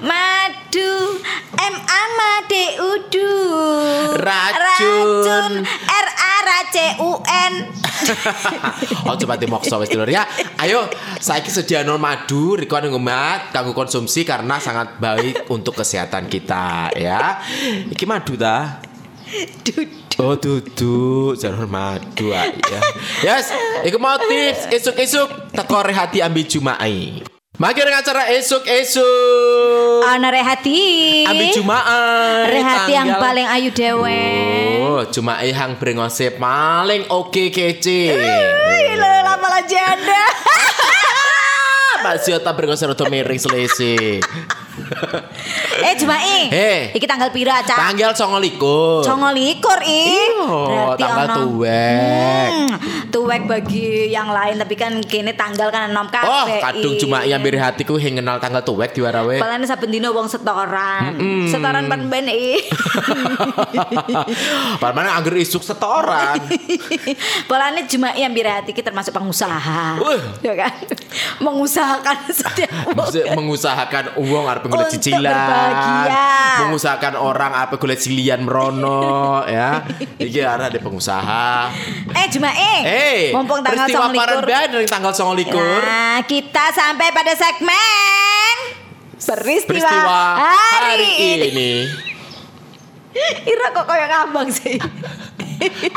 [0.02, 1.22] Madu
[1.66, 3.32] M amade udu.
[4.22, 5.54] Racun.
[5.66, 7.54] R A R C U N.
[9.10, 10.30] oh coba dimokso wis dulur ya.
[10.62, 10.86] Ayo
[11.18, 17.42] saiki sediano madu riko ngumat kanggo konsumsi karena sangat baik untuk kesehatan kita ya.
[17.90, 18.82] Iki madu ta?
[19.66, 20.22] Dudu.
[20.22, 22.48] Oh dudu jalur madu ya.
[23.26, 23.52] Yes,
[23.84, 27.35] iku mau tips esuk-esuk teko hati ambil jumai.
[27.56, 30.04] Makin acara esuk-esuk.
[30.04, 31.24] Ana rehati.
[31.24, 32.52] Ambil Jumat.
[32.52, 34.24] Rehati yang paling ayu dewe.
[34.84, 38.12] Oh, cuma yang brengose paling oke kece.
[38.12, 40.24] Gila lama janda.
[42.06, 44.22] Masih tak brengose rada miring selese.
[45.82, 46.46] eh cuma eh.
[46.52, 46.80] Hey.
[46.94, 47.74] Iki tanggal pira, Cak?
[47.74, 49.08] Tanggal 29.
[49.08, 50.28] 29 ih.
[50.46, 52.50] Oh, tanggal ono, tuwek.
[52.52, 52.74] Hmm,
[53.10, 56.30] tuwek bagi yang lain tapi kan kini tanggal kan 6 kabeh.
[56.30, 59.42] Oh, kadung cuma yang biri hatiku yang kenal tanggal tuwek di warawe.
[59.42, 61.16] Palane saben dino wong setoran.
[61.16, 61.42] Mm -mm.
[61.50, 62.62] Setoran pan ben ih.
[64.78, 66.38] Palane angger isuk setoran.
[67.50, 69.98] Palane cuma yang biri hati termasuk pengusaha.
[70.04, 70.22] Uh.
[70.44, 70.76] Ya kan?
[71.96, 72.18] Mengusahakan
[73.08, 75.72] setiap mengusahakan uang arep golek cicilan.
[76.68, 79.84] Mengusahakan orang apa golek silian merono ya.
[80.20, 81.72] Iki arah ada pengusaha.
[82.12, 82.82] Eh cuma eh.
[82.84, 85.56] Hey, mumpung tanggal Peristiwa paran dari tanggal 29.
[85.56, 88.58] Nah, kita sampai pada segmen
[89.16, 91.48] peristiwa, peristiwa hari, hari ini.
[91.50, 91.72] ini.
[93.52, 94.76] Ira kok kayak ngambang sih.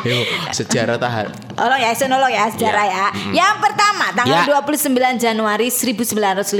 [0.06, 0.22] Yo,
[0.54, 1.47] sejarah tahan.
[1.59, 3.07] Oh ya, sono ya sejarah ya.
[3.35, 3.42] ya.
[3.42, 4.62] Yang pertama tanggal ya.
[4.62, 6.55] 29 Januari 1950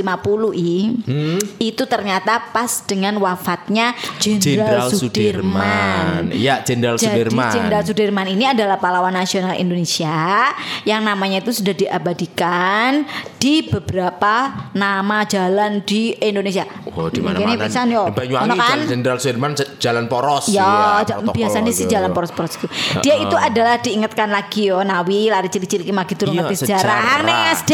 [0.59, 0.73] i.
[1.07, 1.39] Hmm?
[1.63, 6.35] Itu ternyata pas dengan wafatnya Jenderal Sudirman.
[6.35, 7.55] Ya, Jenderal Sudirman.
[7.55, 10.51] Jenderal Sudirman ini adalah pahlawan nasional Indonesia
[10.83, 13.07] yang namanya itu sudah diabadikan
[13.39, 16.67] di beberapa nama jalan di Indonesia.
[16.91, 17.71] Oh, di mana-mana.
[18.11, 18.79] Banyuwangi kan?
[18.91, 20.51] Jenderal Sudirman jalan poros.
[20.51, 22.59] Ya, ya biasanya sih jalan poros-poros.
[23.05, 27.21] Dia itu adalah diingatkan lagi yo Nawi lari ciri-ciri magi turun ngerti sejarah.
[27.29, 27.73] Nih SD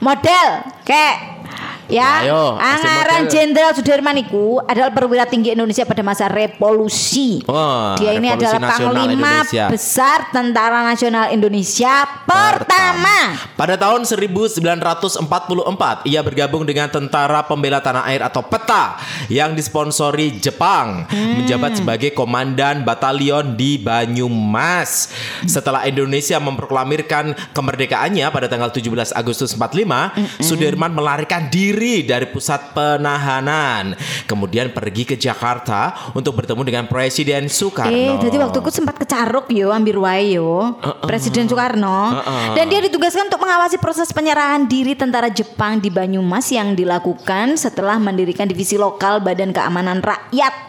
[0.00, 0.46] model
[0.88, 1.37] kayak
[1.88, 3.32] Ya, Ayo, kasih Anggaran model.
[3.32, 7.40] Jenderal Sudirman itu adalah perwira tinggi Indonesia pada masa revolusi.
[7.48, 9.34] Wah, Dia ini Revolusi adalah Panglima
[9.72, 13.40] besar Tentara Nasional Indonesia pertama.
[13.56, 19.00] Pada tahun 1944, ia bergabung dengan Tentara Pembela Tanah Air atau PETA
[19.32, 21.40] yang disponsori Jepang, Hmm.
[21.40, 25.08] menjabat sebagai komandan batalion di Banyumas.
[25.48, 30.12] Setelah Indonesia memproklamirkan kemerdekaannya pada tanggal 17 Agustus 45,
[30.44, 33.94] Sudirman melarikan diri dari pusat penahanan,
[34.26, 37.94] kemudian pergi ke Jakarta untuk bertemu dengan Presiden Soekarno.
[37.94, 42.20] Eh, jadi waktu itu sempat kecaruk yo, ambil wae yo, Presiden Soekarno.
[42.52, 47.96] Dan dia ditugaskan untuk mengawasi proses penyerahan diri tentara Jepang di Banyumas yang dilakukan setelah
[47.96, 50.67] mendirikan divisi lokal Badan Keamanan Rakyat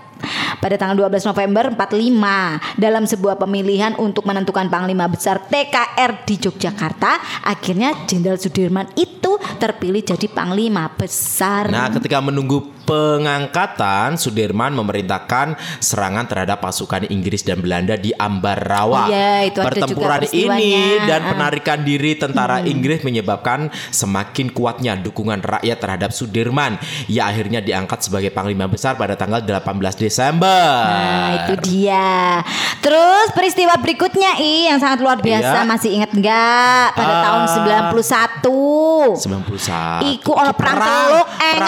[0.60, 7.43] pada tanggal 12 November 45 dalam sebuah pemilihan untuk menentukan panglima besar TKR di Yogyakarta
[7.47, 11.71] akhirnya Jenderal Sudirman itu terpilih jadi panglima besar.
[11.71, 19.06] Nah, ketika menunggu pengangkatan, Sudirman memerintahkan serangan terhadap pasukan Inggris dan Belanda di Ambarawa.
[19.06, 21.28] Oh iya, itu Pertempuran ini dan Ah.
[21.30, 26.82] penarikan diri tentara Inggris menyebabkan semakin kuatnya dukungan rakyat terhadap Sudirman.
[27.06, 30.65] Ia akhirnya diangkat sebagai panglima besar pada tanggal 18 Desember.
[30.89, 32.41] Nah itu dia
[32.80, 35.67] Terus peristiwa berikutnya I Yang sangat luar biasa Iya.
[35.67, 37.21] Masih ingat nggak Pada Ah.
[37.21, 40.02] tahun 91 91.
[40.10, 41.28] Iku Iki perang teluk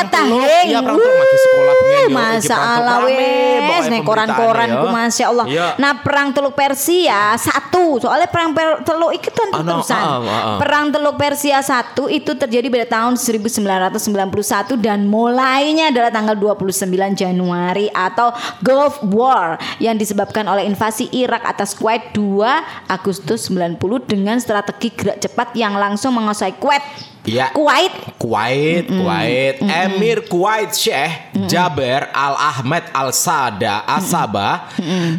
[0.09, 0.39] teluk.
[0.41, 0.65] heng.
[0.67, 2.09] Iya, perang teluk yo.
[2.11, 4.95] Masa teluk Allah wes Nih koran-koran pemberitaannya, ku.
[4.95, 5.67] Masya Allah Iya.
[5.77, 10.17] Nah perang teluk Persia Satu Soalnya perang per- teluk itu kan Ah, no, terusan ah,
[10.17, 10.57] ah, ah.
[10.57, 17.91] Perang teluk Persia satu Itu terjadi pada tahun 1991 Dan mulainya adalah tanggal 29 Januari
[17.91, 24.91] Atau Gulf War Yang disebabkan oleh invasi Irak atas Kuwait 2 Agustus 90 Dengan strategi
[24.91, 26.83] gerak cepat yang langsung menguasai Kuwait
[27.21, 27.53] Iya.
[27.53, 27.93] Kuwait.
[28.17, 34.69] Kuwait, Kuwait, Emir Kuwait Syekh Jaber Al Ahmed Al Sada Asaba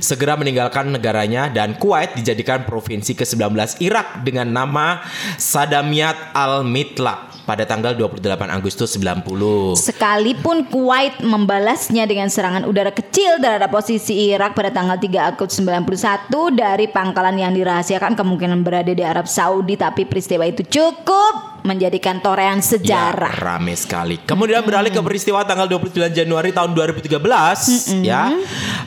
[0.03, 5.03] segera meninggalkan negaranya dan Kuwait dijadikan provinsi ke-19 Irak dengan nama
[5.39, 9.75] Sadamiyat Al Mitlaq pada tanggal 28 Agustus 90.
[9.75, 16.31] Sekalipun Kuwait membalasnya dengan serangan udara kecil terhadap posisi Irak pada tanggal 3 Agustus 91
[16.55, 22.59] dari pangkalan yang dirahasiakan kemungkinan berada di Arab Saudi tapi peristiwa itu cukup menjadikan torehan
[22.59, 23.33] Ya, sejarah.
[23.35, 24.19] rame sekali.
[24.19, 27.19] Kemudian beralih ke peristiwa tanggal 29 Januari tahun 2013
[28.03, 28.31] ya.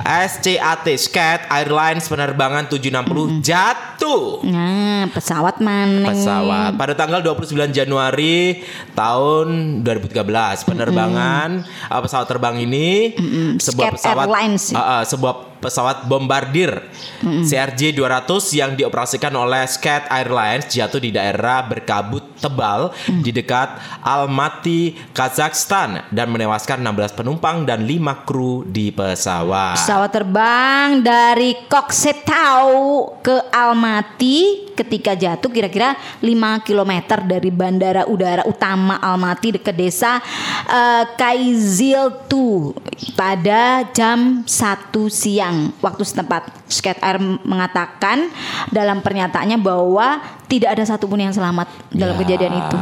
[0.06, 4.44] SCAT Scat Airlines penerbangan 760 jatuh.
[4.44, 6.12] Nah, pesawat mana?
[6.12, 8.62] pesawat pada tanggal 29 Januari
[8.92, 9.48] tahun
[9.82, 10.22] 2013
[10.64, 11.50] penerbangan
[11.88, 13.16] uh, pesawat terbang ini
[13.58, 14.64] sebuah Scat pesawat Airlines.
[14.70, 16.86] uh, uh, sebuah pesawat bombardir
[17.26, 22.94] CRJ 200 yang dioperasikan oleh Scat Airlines jatuh di daerah berkabut tebal
[23.26, 29.82] di dekat Almaty Kazakhstan dan menewaskan 16 penumpang dan 5 kru di pesawat.
[29.82, 32.70] Pesawat terbang dari Koksetau
[33.26, 36.94] ke Almaty ketika jatuh kira-kira 5 km
[37.26, 40.20] dari bandara udara utama Almaty dekat desa
[40.66, 42.74] eh, Kaiziltu
[43.16, 44.50] pada jam 1
[45.12, 46.50] siang waktu setempat.
[46.66, 48.30] Scat Air mengatakan
[48.74, 52.22] dalam pernyataannya bahwa tidak ada satupun yang selamat dalam Ya.
[52.22, 52.78] kejadian itu.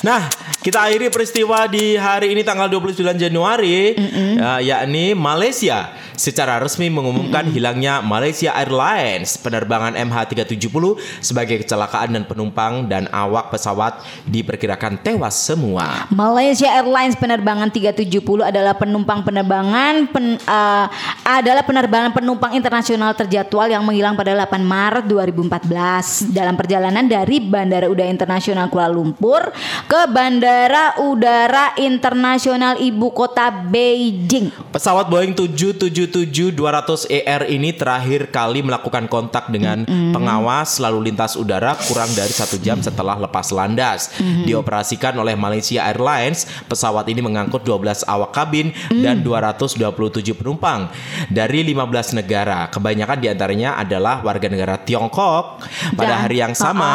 [0.00, 3.96] Nah, kita akhiri peristiwa di hari ini tanggal 29 Januari,
[4.36, 10.84] ya, yakni Malaysia secara resmi mengumumkan hilangnya Malaysia Airlines penerbangan MH370
[11.18, 16.04] sebagai kecelakaan dan penumpang dan awak pesawat diperkirakan tewas semua.
[16.12, 20.86] Malaysia Airlines penerbangan 370 adalah penumpang penerbangan pen- eh,
[21.24, 27.86] adalah penerbangan penumpang internasional terjadwal yang menghilang pada 8 Maret 2014 dalam perjalanan dari Bandara
[27.88, 29.54] Udara Internasional Kuala Lumpur
[29.86, 34.50] ke Bandara Udara Internasional Ibu Kota Beijing.
[34.74, 42.10] Pesawat Boeing 777-200 ER ini terakhir kali melakukan kontak dengan pengawas lalu lintas udara kurang
[42.12, 44.10] dari satu jam setelah lepas landas.
[44.44, 50.90] Dioperasikan oleh Malaysia Airlines, pesawat ini mengangkut 12 awak kabin dan 227 penumpang
[51.30, 52.66] dari 15 negara.
[52.72, 55.62] Kebanyakan di antaranya adalah warga negara Tiongkok.
[55.94, 56.89] Pada Dan- hari yang sama,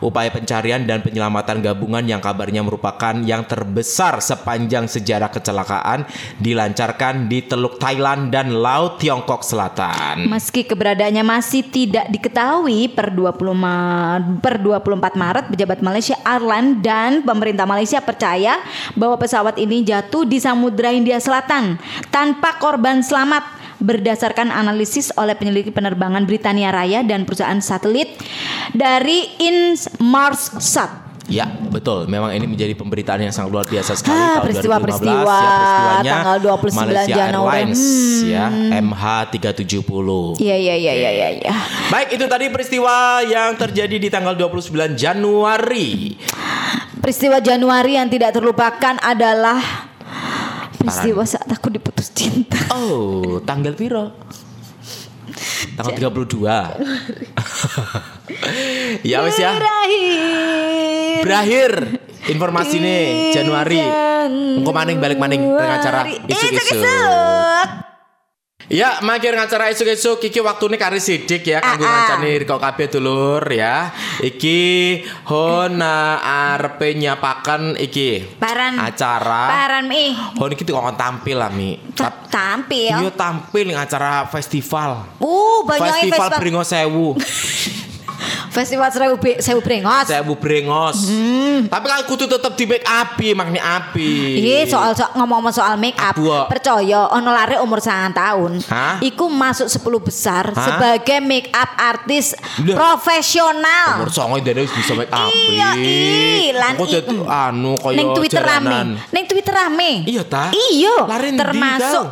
[0.00, 6.04] upaya pencarian dan penyelamatan gabungan yang kabarnya merupakan yang terbesar sepanjang sejarah kecelakaan
[6.42, 10.26] dilancarkan di Teluk Thailand dan Laut Tiongkok Selatan.
[10.26, 17.22] Meski keberadaannya masih tidak diketahui per 20 Ma- per 24 Maret pejabat Malaysia Airlines dan
[17.22, 18.58] pemerintah Malaysia percaya
[18.98, 21.78] bahwa pesawat ini jatuh di Samudra Hindia Selatan
[22.10, 28.08] tanpa korban selamat berdasarkan analisis oleh penyelidik penerbangan Britania Raya dan perusahaan satelit
[28.72, 31.02] dari Inmarsat.
[31.30, 32.10] Ya, betul.
[32.10, 36.12] Memang ini menjadi pemberitaan yang sangat luar biasa sekali Ah, tahun peristiwa-peristiwa 2015 ya peristiwanya
[36.12, 37.60] tanggal 29 Malaysia Januari.
[37.62, 37.82] Airlines
[38.26, 38.44] ya
[38.82, 40.08] MH370.
[40.42, 41.28] Iya iya iya iya iya.
[41.46, 41.54] Ya.
[41.94, 46.18] Baik, itu tadi peristiwa yang terjadi di tanggal 29 Januari.
[46.98, 49.90] Peristiwa Januari yang tidak terlupakan adalah
[50.82, 52.58] peristiwa saat aku diputus cinta.
[52.74, 54.10] Oh, tanggal piro?
[55.78, 56.42] Tanggal 32.
[59.10, 59.54] ya wes ya.
[59.56, 61.22] Berakhir.
[61.22, 61.70] Berakhir
[62.28, 63.78] informasi nih Januari.
[64.58, 66.82] Engko maning balik maning dengan acara isu-isu.
[68.66, 71.94] Ya, makin ngacara esuk-esuk iki waktune kari sidik ya kanggo Ah, ah.
[72.14, 73.90] ngancani riko kabeh dulur ya.
[74.18, 74.60] Iki
[75.26, 78.78] hona arepe nyapaken iki Paran.
[78.78, 79.44] acara.
[79.50, 80.14] Paran mi.
[80.14, 81.74] Hon iki kok tampil lah Mi.
[81.92, 82.96] Ta- Tampil.
[82.96, 85.04] Iya tampil ning acara festival.
[85.20, 86.40] Uh, banyak Festival festival.
[86.40, 87.08] Bringo Sewu.
[88.52, 90.06] Festival Sewu Be- Sewu Brengos.
[90.12, 91.08] Sewu Brengos.
[91.72, 94.12] Tapi kan kudu tetep di make up makne api.
[94.44, 96.52] Iya soal so, ngomong soal make up kok.
[96.52, 99.00] Percaya ono lare umur 9 tahun Hah?
[99.00, 100.60] Iku masuk 10 besar Hah?
[100.68, 102.36] Sebagai make up artis.
[102.60, 105.32] Profesional Umur songo dene wis bisa make up.
[105.32, 106.76] Iya, ih, lan
[107.24, 110.52] anu kaya Neng Twitter rame Neng Twitter rame Iya, ta?
[110.52, 111.08] Iya
[111.40, 112.06] Termasuk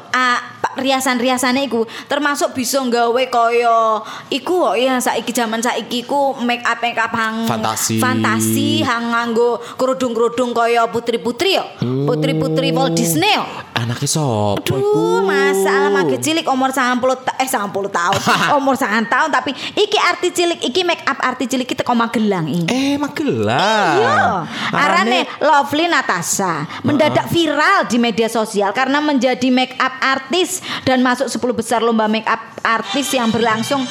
[0.77, 6.79] riasan-riasane iku Termasuk bisa nggawe kaya Iku kok ya saiki zaman saiki ku make up
[6.79, 7.97] make up hang Fantasi.
[7.99, 11.65] Fantasi hang nganggo kerudung-kerudung kaya putri-putri yo
[12.07, 13.45] Putri-putri Walt Disney yo
[13.81, 15.25] Anaknya sopo iku?
[15.25, 18.19] Masalah mage cilik umur 90 ta- eh 90 tahun.
[18.61, 22.45] umur 9 tahun tapi iki arti cilik iki make up arti cilik kita kok Magelang
[22.45, 22.69] iki.
[22.69, 23.97] Eh, Magelang.
[23.97, 31.01] Iya, arane Lovely Natasha mendadak viral di media sosial karena menjadi make up artis dan
[31.05, 33.85] masuk 10 besar lomba make up artis yang berlangsung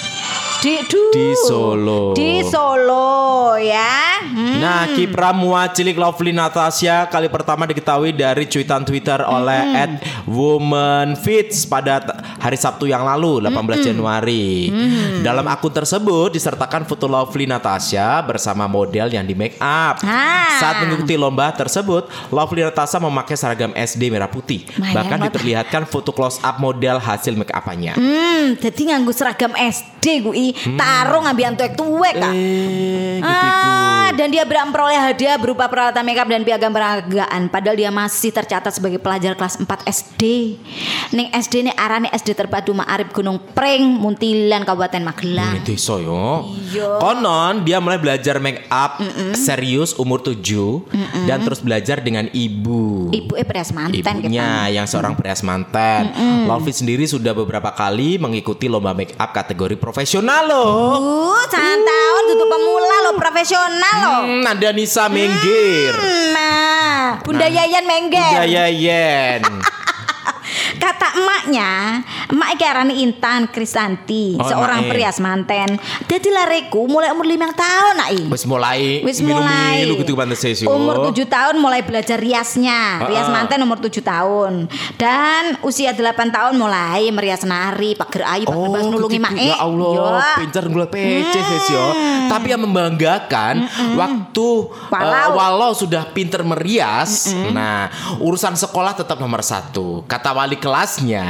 [0.59, 2.11] di duh, Di Solo.
[2.11, 4.19] Di Solo ya.
[4.19, 4.59] Hmm.
[4.59, 9.87] Nah, kiprah mua cilik Lovely Natasha kali pertama diketahui dari cuitan Twitter oleh
[10.27, 12.11] @womanfits pada t-
[12.43, 14.67] hari Sabtu yang lalu 18 Januari.
[15.23, 20.03] Dalam akun tersebut disertakan foto Lovely Natasha bersama model yang di make up.
[20.03, 20.59] Ah.
[20.59, 24.67] Saat mengikuti lomba tersebut, Lovely Natasha memakai seragam SD merah putih.
[24.75, 27.95] My Bahkan diperlihatkan foto close up model hasil make upannya.
[27.95, 32.33] Hmm, jadi nganggo seragam SD gue, tarung ngambil tuwek-tuwek kak.
[32.33, 37.49] Eh, Ah, dan dia memperoleh hadiah berupa peralatan makeup dan piagam penghargaan.
[37.49, 40.23] Padahal dia masih tercatat sebagai pelajar kelas 4 SD.
[41.13, 45.57] Ning SD ini arane SD terpadu Ma'arif Gunung Pring, Muntilan, Kabupaten Magelang.
[45.57, 46.49] Ini desa yo.
[46.69, 47.01] Iya.
[47.01, 49.01] Konon dia mulai belajar make up
[49.33, 53.09] serius umur 7 dan terus belajar dengan ibu.
[53.09, 54.11] Ibu eh beras manten kita.
[54.21, 56.13] Ibunya yang seorang perias manten.
[56.45, 60.69] Lovely sendiri sudah beberapa kali mengikuti lomba make up kategori profesional loh.
[60.99, 64.15] Uh, tahun tutup pemula lo profesional lo.
[64.25, 65.93] Hmm, Nanda Nisa Menggir.
[66.33, 68.31] Nah, Bunda Yayan Mengger.
[68.39, 69.43] Budaya Yen.
[70.79, 74.89] Kata emaknya, emak iki arane Intan Kristanti, Oh, seorang emak-e.
[74.89, 75.75] perias manten.
[76.07, 78.09] Dadi lareku mulai umur 5 tahun nak.
[78.31, 79.83] Wis mulai Wis mulai.
[79.85, 80.63] gitu pantes.
[80.63, 83.03] Umur 7 tahun mulai belajar riasnya.
[83.03, 83.33] Rias ah.
[83.33, 84.71] manten umur 7 tahun.
[84.95, 85.99] Dan usia 8
[86.31, 89.25] tahun mulai merias nari, pager ayu, pager pas nulungi gitu.
[89.25, 89.47] mak e.
[89.49, 91.85] Ya Allah, pinter gue PC wis yo.
[92.29, 94.47] Tapi yang membanggakan waktu
[94.89, 95.11] Walau.
[95.11, 100.05] eh, walau sudah pinter merias, nah urusan sekolah tetap nomor satu.
[100.05, 101.25] Kata wali kelasnya,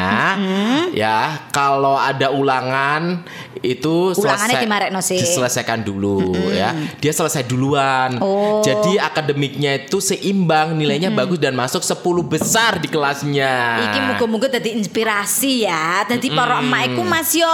[0.91, 3.23] ya kalau ada ulangan
[3.63, 5.19] itu Ulangannya selesai sih.
[5.19, 6.75] diselesaikan dulu ya.
[6.99, 8.19] Dia selesai duluan.
[8.19, 8.59] Oh.
[8.59, 13.87] Jadi akademiknya itu seimbang, nilainya bagus dan masuk 10 besar di kelasnya.
[13.89, 16.03] Iki muga-muga dadi inspirasi ya.
[16.03, 17.47] Dadi para emak iku Mas yo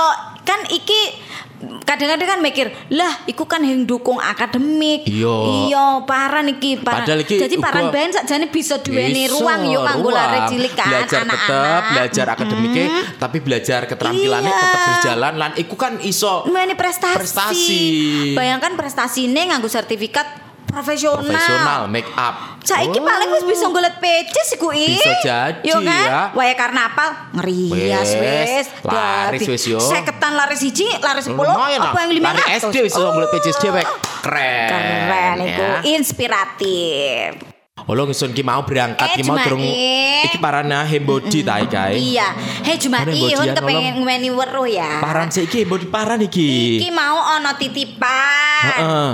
[0.46, 1.02] kan iki
[1.82, 5.36] kadang-kadang kan mikir lah iku kan yang dukung akademik Iya.
[5.66, 9.82] iya parah niki parah Padahal iki jadi parah uga- ben sakjane bisa duweni ruang yo
[9.82, 12.86] kanggo lare cilik kan belajar tetep anak-anak belajar akademiknya
[13.16, 14.62] tapi belajar keterampilannya Iya.
[14.62, 17.18] tetap berjalan lan iku kan iso Ini prestasi.
[17.18, 17.84] Prestasi.
[18.34, 20.45] Bayangkan prestasi ini nganggo sertifikat
[20.76, 21.24] profesional.
[21.24, 23.06] profesional make up Saiki Oh.
[23.06, 24.98] paling wis bisa golek PC sih kuwi.
[24.98, 25.86] Bisa jadi, Yo kan?
[25.86, 26.22] ya.
[26.34, 28.66] Waya karnaval ngerias wis.
[28.82, 29.78] laris wis yo.
[29.78, 32.26] Seketan laris siji, laris 10, lumayan apa yang 500?
[32.26, 33.86] Lari SD wis iso ngeliat pages dewek
[34.20, 35.78] keren Keren iku, ya.
[35.86, 37.54] inspiratif.
[37.78, 42.18] Oh lo ngesun ki mau berangkat Eh, ki mau durung iki parana hembodi ta iki.
[42.18, 42.34] Iya.
[42.82, 43.98] Jumai, Mana yang Hun bodian, kepengen tolong?
[44.02, 44.92] ngweni weruh ya.
[44.98, 46.82] Paran sih iki hembodi paran iki.
[46.82, 48.64] Iki mau ono titipan.
[48.74, 49.10] Heeh.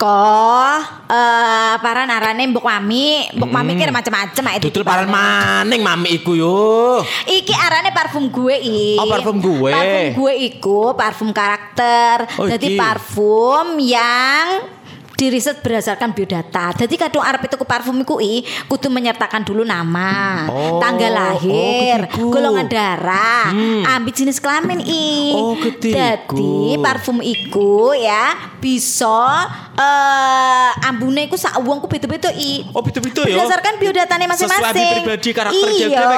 [0.00, 0.80] Teko
[1.12, 6.32] eh para narane mbok mami, mbok mami kira macam-macam ae Tutul paran maning mami iku
[6.32, 7.04] yo.
[7.28, 8.96] Iki arane parfum gue i.
[8.96, 9.68] Oh, parfum gue.
[9.68, 12.32] Parfum gue iku parfum karakter.
[12.40, 14.79] Oh, Jadi parfum yang
[15.20, 16.72] diriset berdasarkan biodata.
[16.72, 22.08] Jadi kadang arep tuku parfum iku i kudu menyertakan dulu nama, Oh, tanggal lahir, oh,
[22.08, 22.32] gitu.
[22.32, 23.52] golongan darah,
[23.92, 25.36] ambil jenis kelamin i.
[25.36, 25.92] Oh, gitu.
[25.92, 29.44] Jadi parfum iku ya bisa
[29.76, 32.64] eh ambune iku sak wong ku beda-beda i.
[32.72, 33.44] Oh betul-betul ya.
[33.44, 34.72] Berdasarkan biodatanya masing-masing.
[34.72, 36.08] Sesuai pribadi karakter iya, ya.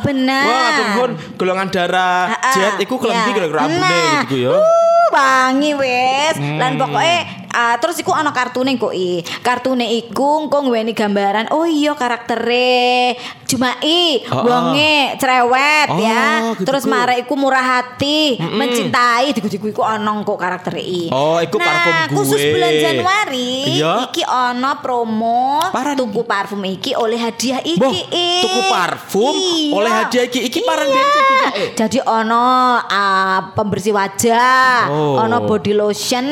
[0.00, 0.44] benar.
[0.48, 3.34] Wah, turun golongan darah jet iku kelembi Ya.
[3.36, 4.52] kira-kira ambune Nah, gitu ya.
[4.56, 6.34] uh, wangi wes.
[6.36, 6.56] Hmm.
[6.56, 7.18] Lan pokoknya
[7.56, 9.24] ah, terus iku ana kartune kok i.
[9.40, 11.48] Kartune iku engko nduweni gambaran.
[11.50, 14.42] Oh iya karaktere Jumai, Oh, oh.
[14.42, 16.52] wonge cerewet Oh, ya.
[16.52, 16.90] gitu, Terus Ku.
[16.90, 21.06] marek iku murah hati, mencintai diku-diku iku ana kok karaktere i.
[21.08, 22.52] Oh, iku nah, parfum khusus gue.
[22.52, 23.92] bulan Januari Iya.
[24.04, 25.94] iki ana promo Paran.
[25.94, 27.78] tuku parfum iki oleh hadiah iki.
[27.78, 27.94] Boh,
[28.42, 29.72] tuku parfum Iya.
[29.72, 30.40] oleh hadiah iki.
[30.44, 30.74] Iki Iya.
[30.74, 31.70] juga, eh.
[31.72, 32.46] Jadi ono
[32.82, 35.22] ah, pembersih wajah, Oh.
[35.22, 36.26] ono body lotion,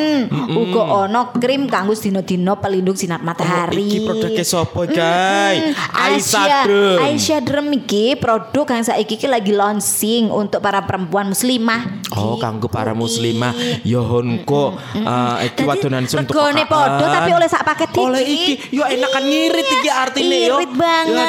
[0.50, 3.78] uga ono krim kanggo dino-dino pelindung sinar matahari.
[3.78, 5.74] Oh, iki produknya sopo, guys?
[5.94, 6.98] Aisyah Aisyah Drem.
[7.06, 12.04] Aisyah Drem iki produk yang saiki iki lagi launching untuk para perempuan muslimah.
[12.14, 12.42] Oh, Gitu.
[12.42, 13.52] kanggo para muslimah
[13.82, 18.00] ya honko uh, iki wadonan sun regane padha tapi oleh sak paket iki.
[18.00, 20.56] Oleh iki, yo enak kan ngirit iki artine yo.
[20.62, 21.14] Irit banget.
[21.14, 21.26] Ya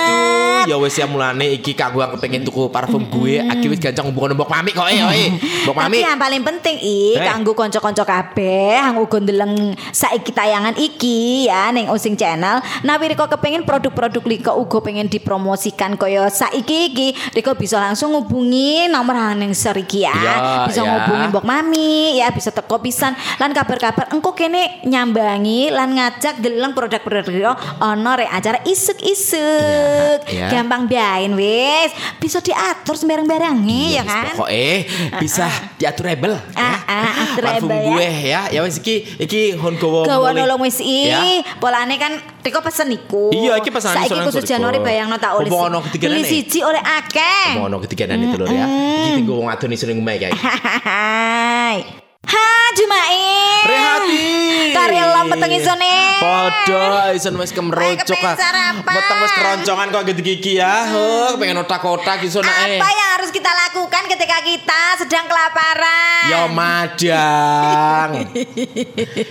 [0.65, 4.09] aduh, ya wis ya mulane iki kanggo aku pengen tuku parfum gue, aki wis gancang
[4.09, 5.35] mbok mami kok oi.
[5.67, 5.99] Mbok mami.
[6.01, 7.23] Tapi yang paling penting i Eh.
[7.23, 12.59] kanggo kanca-kanca kabeh yang uga ndeleng saiki tayangan iki ya ning Using Channel.
[12.83, 18.89] Nah Riko kepengin produk-produk Riko uga pengen dipromosikan kaya saiki iki Riko bisa langsung ngubungi
[18.89, 20.15] nomor ning seriki ya.
[20.15, 20.35] Iya,
[20.67, 20.89] bisa ya.
[20.89, 26.73] ngubungi Mbok Mami ya bisa teko pisan lan kabar-kabar engko kene nyambangi lan ngajak deleng
[26.73, 30.19] produk-produk Riko ono rek acara isuk-isuk.
[30.27, 30.47] Iya, iya.
[30.51, 31.91] Gampang biain wis.
[32.19, 34.33] Bisa diatur sembarang-barange ya kan.
[34.35, 34.75] Pokoknya
[35.21, 35.47] bisa
[35.77, 37.89] diatur rebel Ah, ah, atur Parfum rebel, ya.
[37.91, 38.41] gue ya.
[38.51, 40.05] Ya wis iki iki hon gowo.
[40.05, 41.43] Gawa nolong wis i, Ya.
[41.59, 42.13] polane kan
[42.45, 43.33] Riko pesen iku.
[43.33, 44.45] Iya, iki pesanan Saiki khusus.
[44.45, 45.49] Januari bayangno tak oleh.
[45.49, 47.57] Ono ketiganan Beli siji oleh akeh.
[47.57, 48.65] Ono ketiga itu lho ya.
[48.69, 50.37] Iki tinggo wong adon iso ning omahe guys.
[50.89, 52.04] Hai.
[52.25, 53.29] Ha, Jumae.
[53.65, 54.25] Rehati.
[54.73, 55.95] Karya peteng isone.
[56.21, 58.93] Podo ison wis kemrocok sarapan.
[58.93, 60.85] Meteng wis keroncongan kok gitu gigi ya.
[60.89, 62.81] Heh, pengen otak-otak iso nae.
[62.81, 66.25] Apa yang harus kita lakukan ketika kita sedang kelaparan?
[66.29, 68.09] Yo madang.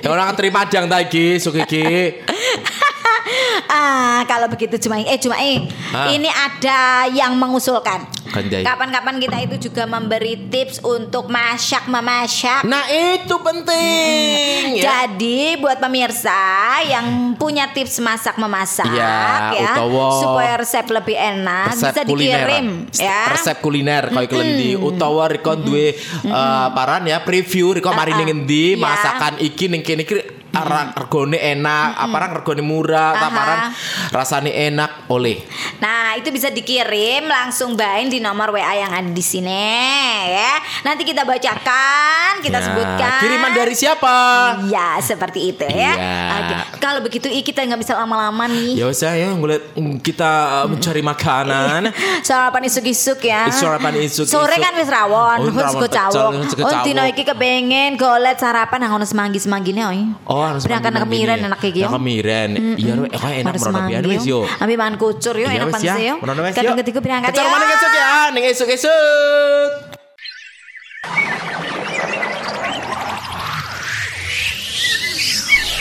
[0.05, 1.85] Ya ora terima madang ta iki, suk iki.
[3.67, 6.11] Ah, kalau begitu Jumae, eh Jumae, Ah.
[6.11, 8.05] ini ada yang mengusulkan.
[8.61, 12.65] Kapan-kapan kita itu juga memberi tips untuk masak memasak.
[12.65, 15.07] Nah, itu penting ya.
[15.07, 16.35] Jadi buat pemirsa
[16.83, 23.21] yang punya tips masak memasak Iya, ya utawa supaya resep lebih enak bisa dikirim ya.
[23.31, 28.75] Resep kuliner koyo klendi utawa riko duwe eh, paran ya preview riko mari ning endi
[28.75, 28.83] Iya.
[28.83, 33.27] masakan iki ning kene iki arang regone enak, aparang regone murah, Aha.
[33.27, 33.61] aparang
[34.11, 35.43] rasane enak oleh.
[35.79, 39.51] Nah, itu bisa dikirim langsung bain di nomor WA yang ada di sini
[40.31, 40.55] ya.
[40.83, 43.19] Nanti kita bacakan, kita Ya, sebutkan.
[43.21, 44.15] Kiriman dari siapa?
[44.65, 45.93] Iya, seperti itu ya.
[46.35, 46.55] Oke.
[46.79, 48.79] Kalau begitu I, kita nggak bisa lama-lama nih.
[48.79, 50.31] Ya usah ya ngeliat mm, kita
[50.63, 51.91] uh, mencari makanan.
[52.29, 53.51] Sarapan isuk-isuk ya.
[53.51, 54.31] Sarapan isuk-isuk.
[54.31, 56.31] Sore kan wis rawon, Oh, wis rawon go pecel, cawok.
[56.39, 60.01] wis go Oh, dino iki kepengen golet sarapan nang ono semanggi-semanggine oi.
[60.25, 61.87] Oh, harus Berangkat nang kemiren iki yo.
[61.89, 62.51] Nang kemiren.
[62.77, 64.41] Iya, eh, kok enak merono pian wis yo.
[64.61, 66.15] Ambil bahan kucur yo, Iya, enak banget yo.
[66.21, 66.59] Merono wis yo.
[66.61, 67.45] Kadang ketiga berangkat ya.
[67.49, 68.09] mana esuk ya?
[68.33, 69.71] Ning esuk-esuk.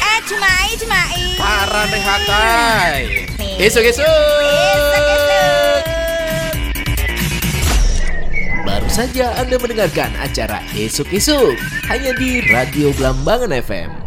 [0.04, 1.22] Eh, cumai, cumai.
[1.40, 3.02] Paran rehatai.
[3.60, 4.06] Esuk-esuk.
[8.64, 11.54] Baru saja Anda mendengarkan acara Esuk-esuk
[11.92, 14.03] hanya di Radio Blambangan FM.